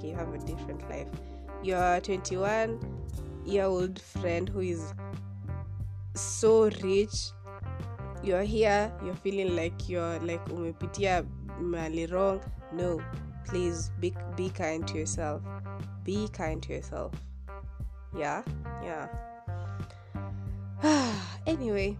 you 0.03 0.15
have 0.15 0.33
a 0.33 0.37
different 0.39 0.89
life. 0.89 1.07
Your 1.63 1.99
21 2.01 2.79
year 3.45 3.65
old 3.65 3.99
friend 3.99 4.49
who 4.49 4.59
is 4.61 4.93
so 6.15 6.69
rich 6.83 7.31
you're 8.23 8.43
here 8.43 8.91
you're 9.03 9.15
feeling 9.15 9.55
like 9.55 9.89
you're 9.89 10.19
like 10.19 10.43
umepitia 10.49 11.25
mali 11.61 12.05
wrong? 12.07 12.39
No. 12.73 13.01
Please 13.45 13.91
be, 13.99 14.13
be 14.37 14.49
kind 14.49 14.87
to 14.87 14.97
yourself. 14.97 15.41
Be 16.03 16.27
kind 16.29 16.61
to 16.63 16.73
yourself. 16.73 17.13
Yeah? 18.17 18.43
Yeah. 18.83 19.07
Anyway 21.47 21.97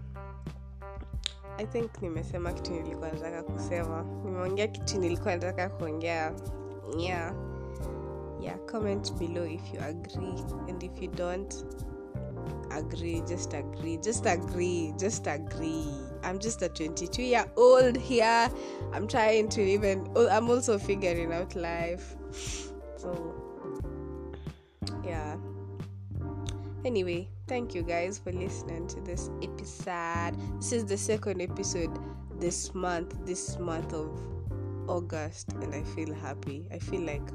i 1.61 1.65
think 1.65 2.01
nimesema 2.01 2.53
kitu 2.53 2.71
nilikuwa 2.71 3.11
nataka 3.11 3.43
kusema. 3.43 4.03
Nimeongea 4.25 4.67
kitu 4.67 4.99
nilikuwa 4.99 5.35
nataka 5.35 5.69
kuongea. 5.69 6.33
Yeah. 6.97 7.33
Yeah 8.39 8.59
comment 8.71 9.13
below 9.13 9.45
if 9.45 9.73
you 9.73 9.81
agree. 9.81 10.43
And 10.69 10.83
if 10.83 11.01
you 11.01 11.07
don't 11.11 11.65
agree. 12.69 13.21
Just 13.21 13.53
agree. 13.53 13.97
Just 13.97 14.27
agree. 14.27 14.93
Just 14.97 15.27
agree 15.27 16.10
i'm 16.23 16.39
just 16.39 16.61
a 16.61 16.69
22 16.69 17.21
year 17.23 17.45
old 17.55 17.95
here. 17.95 18.49
I'm 18.93 19.07
trying 19.07 19.49
to 19.49 19.61
even 19.61 20.07
i'm 20.31 20.49
also 20.49 20.77
figuring 20.77 21.33
out 21.33 21.55
life. 21.55 22.15
So 22.97 23.35
yeah. 25.03 25.35
Anyway 26.85 27.27
thank 27.47 27.75
you 27.75 27.83
guys 27.83 28.17
for 28.17 28.31
listening 28.31 28.87
to 28.87 29.01
this 29.01 29.29
episode. 29.41 30.35
This 30.57 30.71
is 30.71 30.85
the 30.85 30.97
second 30.97 31.41
episode 31.41 31.97
this 32.39 32.73
month 32.73 33.15
this 33.25 33.59
month 33.59 33.93
of 33.93 34.19
august 34.87 35.53
and 35.53 35.73
i 35.75 35.83
feel 35.83 36.13
happy. 36.13 36.67
I 36.71 36.79
feel 36.79 37.01
like 37.01 37.27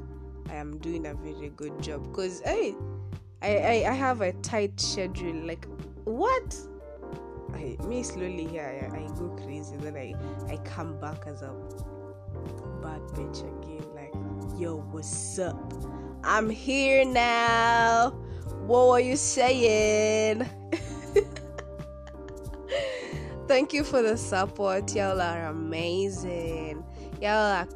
i 0.49 0.55
am 0.55 0.77
doing 0.79 1.05
a 1.07 1.13
very 1.13 1.49
good 1.55 1.81
job 1.81 2.07
because 2.09 2.41
hey 2.41 2.75
I, 3.41 3.57
I 3.57 3.89
i 3.89 3.93
have 3.93 4.21
a 4.21 4.33
tight 4.33 4.79
schedule. 4.79 5.35
Like 5.45 5.67
what 6.05 6.57
I 7.57 7.75
me 7.87 8.03
slowly 8.03 8.45
here 8.45 8.87
I, 8.93 8.97
I 8.97 9.07
go 9.17 9.29
crazy 9.43 9.75
then 9.77 9.97
I 9.97 10.13
I 10.51 10.57
come 10.57 10.99
back 10.99 11.23
as 11.25 11.41
a 11.41 11.55
bad 12.81 13.01
bitch 13.15 13.41
again 13.41 13.83
like 13.95 14.13
yo 14.59 14.77
what's 14.91 15.39
up? 15.39 15.73
I'm 16.23 16.49
here 16.49 17.05
now. 17.05 18.09
What 18.65 18.87
were 18.89 18.99
you 18.99 19.15
saying? 19.15 20.47
Thank 23.47 23.73
you 23.73 23.83
for 23.83 24.01
the 24.01 24.17
support. 24.17 24.93
Y'all 24.93 25.21
are 25.21 25.45
amazing. 25.45 26.83
Y'all 27.21 27.31
are 27.31 27.67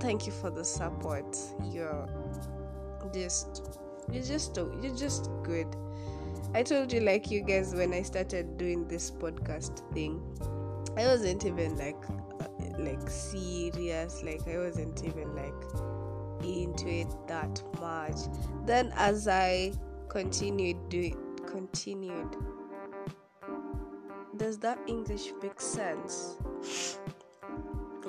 thank 0.00 0.26
you 0.26 0.32
for 0.32 0.50
the 0.50 0.64
support. 0.64 1.36
You're 1.70 2.08
just 3.12 3.68
you're 4.10 4.22
just 4.22 4.56
you're 4.56 4.96
just 4.96 5.30
good 5.42 5.66
i 6.54 6.62
told 6.62 6.92
you 6.92 7.00
like 7.00 7.30
you 7.30 7.42
guys 7.42 7.74
when 7.74 7.92
i 7.92 8.02
started 8.02 8.56
doing 8.58 8.88
this 8.88 9.10
podcast 9.10 9.82
thing 9.94 10.20
i 10.96 11.06
wasn't 11.06 11.44
even 11.44 11.76
like 11.78 12.04
uh, 12.40 12.48
like 12.78 13.10
serious. 13.10 14.22
Like 14.22 14.46
i 14.48 14.58
wasn't 14.58 15.04
even 15.04 15.34
like 15.34 15.54
into 16.44 16.88
it 16.88 17.08
that 17.26 17.62
much. 17.80 18.16
Then 18.66 18.92
as 18.96 19.28
i 19.28 19.72
continued 20.08 20.88
doing 20.88 21.16
continued 21.46 22.36
does 24.36 24.58
that 24.58 24.78
english 24.86 25.32
make 25.42 25.60
sense? 25.60 26.36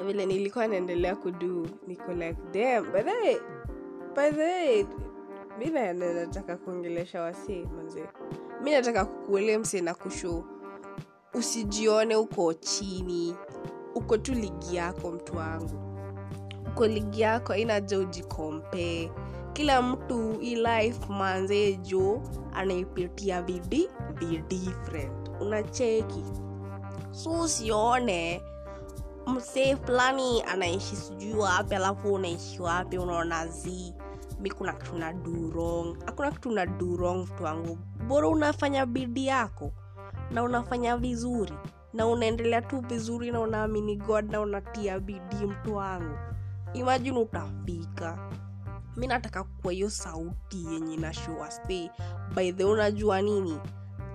Vile 0.06 0.25
nilikuwa 0.25 0.67
naendelea 0.67 1.15
kudu 1.15 1.67
niko 1.88 2.13
like 2.13 2.38
damn 2.52 2.91
but 2.91 3.06
hey, 3.06 3.38
by 4.15 4.32
the 4.32 4.38
way 4.38 4.86
mi 5.57 5.65
na- 5.69 5.93
na- 5.93 6.13
nataka 6.13 6.57
kuongelesha 6.57 7.21
wasee 7.21 7.65
manzi 7.65 8.03
mi 8.63 8.71
nataka 8.71 9.05
kukuele 9.05 9.57
na 9.81 9.93
kusho 9.93 10.43
usijione 11.33 12.15
uko 12.15 12.53
chini. 12.53 13.35
Uko 13.95 14.17
tu 14.17 14.33
ligi 14.33 14.75
yako 14.75 15.12
mtu 15.12 15.38
wangu. 15.38 15.79
Uko 16.67 16.88
ligi 16.88 17.21
yako 17.21 17.55
inaja 17.55 17.99
ujikompe. 17.99 19.12
Kila 19.53 19.81
mtu 19.81 20.31
hii 20.39 20.55
life 20.55 20.99
manze 21.09 21.73
jo 21.77 22.21
anaipitia 22.53 23.41
vidi 23.41 23.89
be 24.19 24.38
different 24.47 25.29
unacheki. 25.41 26.23
So 27.12 27.31
usione. 27.31 28.41
Msee 29.27 29.75
fulani 29.75 30.43
anaishi 30.43 30.95
sijui 30.95 31.33
wapi 31.33 31.75
alafu 31.75 32.13
unaishi 32.13 32.62
wapi 32.62 32.97
unaona 32.97 33.47
zi 33.47 33.93
mi 34.39 34.49
kuna 34.52 34.73
kitu 34.73 34.97
na 34.97 35.13
do 35.13 35.97
hakuna 36.06 36.32
kitu 36.32 36.52
na 36.52 36.65
do 36.65 36.95
wrong 36.95 37.23
mtu 37.23 37.43
wangu. 37.43 37.78
Bora 38.08 38.28
unafanya 38.28 38.86
bidii 38.86 39.25
yako 39.28 39.71
na 40.32 40.43
unafanya 40.43 40.97
vizuri 40.97 41.54
na 41.93 42.08
unaendelea 42.08 42.62
tu 42.62 42.80
vizuri 42.82 43.32
na 43.32 43.39
unaamini 43.39 43.95
god 43.95 44.32
na 44.32 44.41
unatia 44.41 44.99
bidii 44.99 45.45
mtu 45.45 45.75
wangu. 45.75 46.15
Imajini 46.73 47.19
utafika. 47.19 48.32
Mi 48.97 49.08
nataka 49.08 49.43
kuwa 49.43 49.73
hiyo 49.73 49.89
sauti 49.89 50.65
yenye 50.73 50.97
nashua 50.97 51.52
stay 51.52 51.89
by 52.36 52.52
the 52.52 52.63
unajua 52.63 53.21
nini 53.21 53.60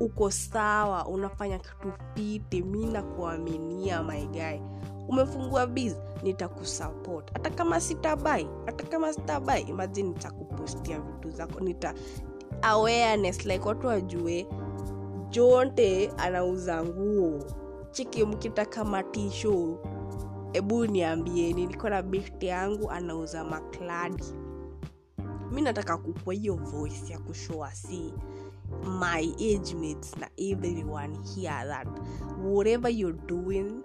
uko 0.00 0.30
sawa 0.30 1.06
unafanya 1.06 1.58
kitu 1.58 1.92
fiti 2.14 2.62
mi 2.62 2.86
nakuaminia 2.86 4.02
maigae 4.02 4.62
umefungua 5.08 5.66
biz 5.66 5.94
nitakusupport. 6.22 7.32
Hata 7.32 7.50
kama 7.50 7.80
sitabai 7.80 8.48
hata 8.66 8.84
kama 8.86 9.12
sitabai 9.12 9.62
imagine 9.62 10.08
nitakupostia 10.08 11.00
vitu 11.00 11.30
zako. 11.30 11.60
Nita 11.60 11.94
awareness 12.62 13.46
like 13.46 13.68
watu 13.68 13.86
wajue 13.86 14.46
jonte 15.30 16.08
anauza 16.16 16.84
nguo. 16.84 17.44
Chiki 17.90 18.24
mkitaka 18.24 18.84
matisho 18.84 19.78
hebu 20.52 20.86
niambieni 20.86 21.66
niko 21.66 21.88
na 21.88 22.02
beshte 22.02 22.46
yangu 22.46 22.90
anauza 22.90 23.44
makladi. 23.44 24.24
Mi 25.50 25.62
nataka 25.62 25.96
kukua 25.96 26.34
hiyo 26.34 26.54
voice 26.54 27.12
ya 27.12 27.18
kushoa 27.18 27.70
si 27.72 28.14
my 28.82 29.26
age 29.40 29.74
mates 29.74 30.16
na 30.16 30.26
everyone 30.38 31.14
here 31.34 31.64
that 31.66 31.86
whatever 32.36 32.88
you're 32.88 33.12
doing 33.12 33.82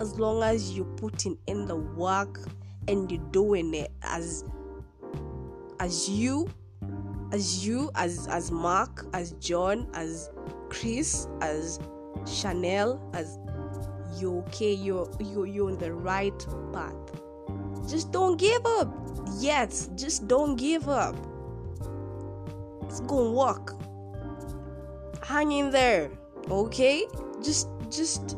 as 0.00 0.18
long 0.18 0.42
as 0.42 0.72
you're 0.72 0.96
putting 0.96 1.36
in 1.46 1.66
the 1.66 1.76
work 1.76 2.40
and 2.88 3.10
you're 3.10 3.30
doing 3.30 3.74
it 3.74 3.92
as 4.02 4.44
as 5.80 6.08
you 6.08 6.48
as 7.32 7.66
you 7.66 7.90
as 7.94 8.26
as 8.28 8.50
mark 8.50 9.06
as 9.12 9.32
john 9.32 9.86
as 9.94 10.30
chris 10.70 11.28
as 11.40 11.78
chanel 12.26 13.00
as 13.14 13.38
you're 14.18 14.38
okay 14.38 14.72
you're 14.72 15.08
you're 15.20 15.46
you're 15.46 15.68
on 15.68 15.78
the 15.78 15.92
right 15.92 16.46
path. 16.72 16.94
Just 17.88 18.12
don't 18.12 18.36
give 18.36 18.64
up. 18.66 18.92
Yet 19.38 19.88
just 19.94 20.28
don't 20.28 20.56
give 20.56 20.88
up. 20.88 21.16
It's 22.84 23.00
gonna 23.00 23.30
work 23.30 23.77
hang 25.28 25.52
in 25.52 25.70
there 25.70 26.10
okay? 26.50 27.06
Just 27.42 27.68
just 27.90 28.36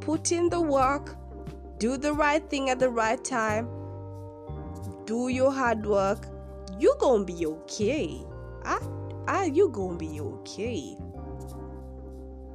put 0.00 0.32
in 0.32 0.48
the 0.48 0.60
work 0.60 1.16
do 1.78 1.96
the 1.96 2.12
right 2.12 2.48
thing 2.50 2.70
at 2.70 2.78
the 2.78 2.88
right 2.88 3.22
time 3.24 3.68
do 5.06 5.28
your 5.28 5.52
hard 5.52 5.86
work 5.86 6.26
you 6.78 6.94
gonna 7.00 7.24
be 7.24 7.44
okay. 7.44 8.22
Ah 8.64 8.78
ah 9.26 9.42
you 9.42 9.68
gonna 9.68 9.98
be 9.98 10.20
okay. 10.20 10.94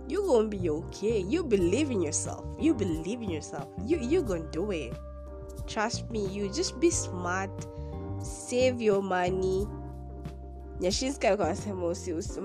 You 0.08 0.24
gonna 0.24 0.48
be 0.48 0.70
okay. 0.70 1.20
You 1.20 1.44
believe 1.44 1.92
in 1.92 2.02
yourself. 2.02 2.46
You 2.58 2.74
believe 2.74 3.22
in 3.22 3.30
yourself. 3.30 3.68
You 3.84 4.00
you 4.00 4.24
gonna 4.24 4.48
do 4.52 4.72
it. 4.72 4.96
Trust 5.68 6.10
me 6.10 6.26
you 6.28 6.48
just 6.48 6.80
be 6.80 6.90
smart. 6.90 7.52
Save 8.24 8.80
your 8.82 9.04
money 9.04 9.68
nyashinski 10.80 11.28
alikuwa 11.28 11.48
anasema 11.48 11.88
usi, 11.88 12.14
usi, 12.14 12.40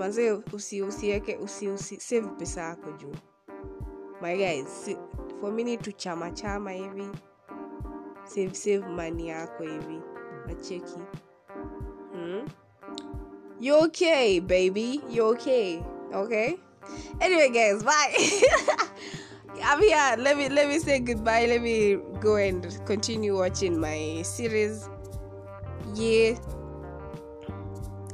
usi, 0.53 0.83
usiweke 0.83 1.37
usi, 1.37 1.69
pesa 2.39 2.61
yako 2.61 2.93
juu 2.93 3.15
my 4.23 4.37
guys 4.37 4.85
si, 4.85 4.97
for 5.41 5.53
me 5.53 5.65
ni 5.65 5.77
tu 5.77 5.93
chama 5.93 6.31
chama 6.31 6.73
hivi 6.73 7.09
save 8.25 8.55
save 8.55 8.79
money 8.87 9.29
yako 9.29 9.63
hivi 9.63 10.01
nacheki 10.47 10.99
hmm? 12.13 12.49
you 13.61 13.75
okay 13.77 14.41
baby 14.41 15.01
you 15.11 15.27
okay 15.27 15.81
okay 16.15 16.55
anyway 17.21 17.49
guys 17.49 17.85
bye 17.85 18.43
i'm 19.73 19.81
here 19.81 20.17
let 20.17 20.37
me 20.37 20.49
let 20.49 20.69
me 20.69 20.79
say 20.81 20.99
goodbye 21.01 21.47
let 21.47 21.63
me 21.63 21.97
go 22.21 22.37
and 22.37 22.85
continue 22.87 23.37
watching 23.39 23.79
my 23.81 24.23
series 24.25 24.91
yeah 25.95 26.39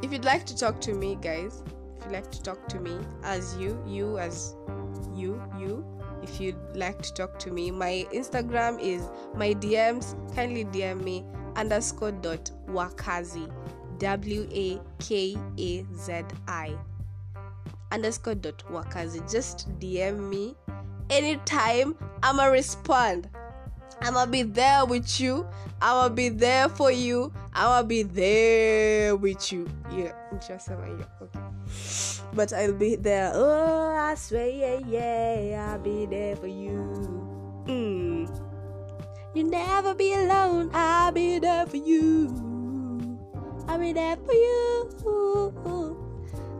if 0.05 0.13
you'd 0.13 0.25
like 0.27 0.45
to 0.45 0.55
talk 0.55 0.83
to 0.83 0.93
me 0.93 1.17
guys 1.23 1.63
if 1.97 2.05
you'd 2.05 2.13
like 2.13 2.31
to 2.31 2.43
talk 2.43 2.69
to 2.69 2.79
me 2.79 2.99
as 3.23 3.57
you 3.57 3.83
you 3.87 4.19
as 4.19 4.55
you 5.15 5.43
you 5.59 5.83
if 6.23 6.39
you'd 6.39 6.59
like 6.75 7.01
to 7.01 7.11
talk 7.15 7.39
to 7.39 7.51
me 7.51 7.71
my 7.71 8.07
instagram 8.13 8.79
is 8.79 9.09
my 9.35 9.55
dms 9.55 10.15
kindly 10.35 10.67
dm 10.67 11.03
me 11.03 11.25
underscore 11.57 12.13
dot 12.13 12.51
wakazi 12.69 13.51
w-a-k-a-z-i 13.97 14.79
underscore 17.93 18.35
dot 18.35 18.63
wakazi. 18.71 19.21
Just 19.33 19.71
dm 19.79 20.29
me 20.29 20.55
anytime 21.09 21.95
i'ma 22.23 22.45
respond 22.45 23.31
i'ma 24.01 24.27
be 24.27 24.45
there 24.45 24.85
with 24.89 25.21
you. 25.21 25.47
I'ma 25.81 26.09
be 26.09 26.29
there 26.31 26.69
for 26.69 26.91
you. 26.93 27.33
I'ma 27.55 27.83
be 27.83 28.03
there 28.05 29.15
with 29.17 29.53
you. 29.53 29.69
Yeah 29.99 30.15
nishasema 30.33 30.87
hiyo 30.87 31.07
okay. 31.21 31.41
But 32.33 32.53
i'll 32.53 32.73
be 32.73 32.97
there. 32.97 33.33
Oh 33.35 33.97
i 34.13 34.17
swear 34.17 34.49
yeah 34.49 35.45
yeah 35.45 35.73
i'll 35.75 35.79
be 35.83 36.07
there 36.07 36.37
for 36.37 36.49
you. 36.49 36.79
Mm. 37.67 38.29
you 39.35 39.43
never 39.45 39.95
be 39.95 40.13
alone. 40.15 40.71
I'll 40.75 41.13
be 41.13 41.39
there 41.41 41.67
for 41.67 41.77
you. 41.77 42.29
I'll 43.69 43.79
be 43.79 43.93
there 43.93 44.17
for 44.17 44.35
you. 44.35 44.91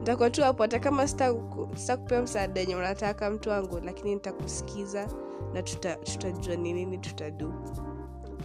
Nitakuwa 0.01 0.31
tu 0.31 0.43
hapo 0.43 0.63
hata 0.63 0.79
kama 0.79 1.09
sitakupea 1.09 2.23
msaada 2.23 2.61
enye 2.61 2.77
unataka 2.77 3.31
mtu 3.31 3.51
wangu 3.51 3.81
lakini 3.85 4.15
nitakusikiza 4.15 5.09
na 5.55 5.63
tutajua 5.63 6.33
tuta 6.33 6.57
ni 6.57 6.73
nini 6.73 6.99
tutadu 6.99 7.55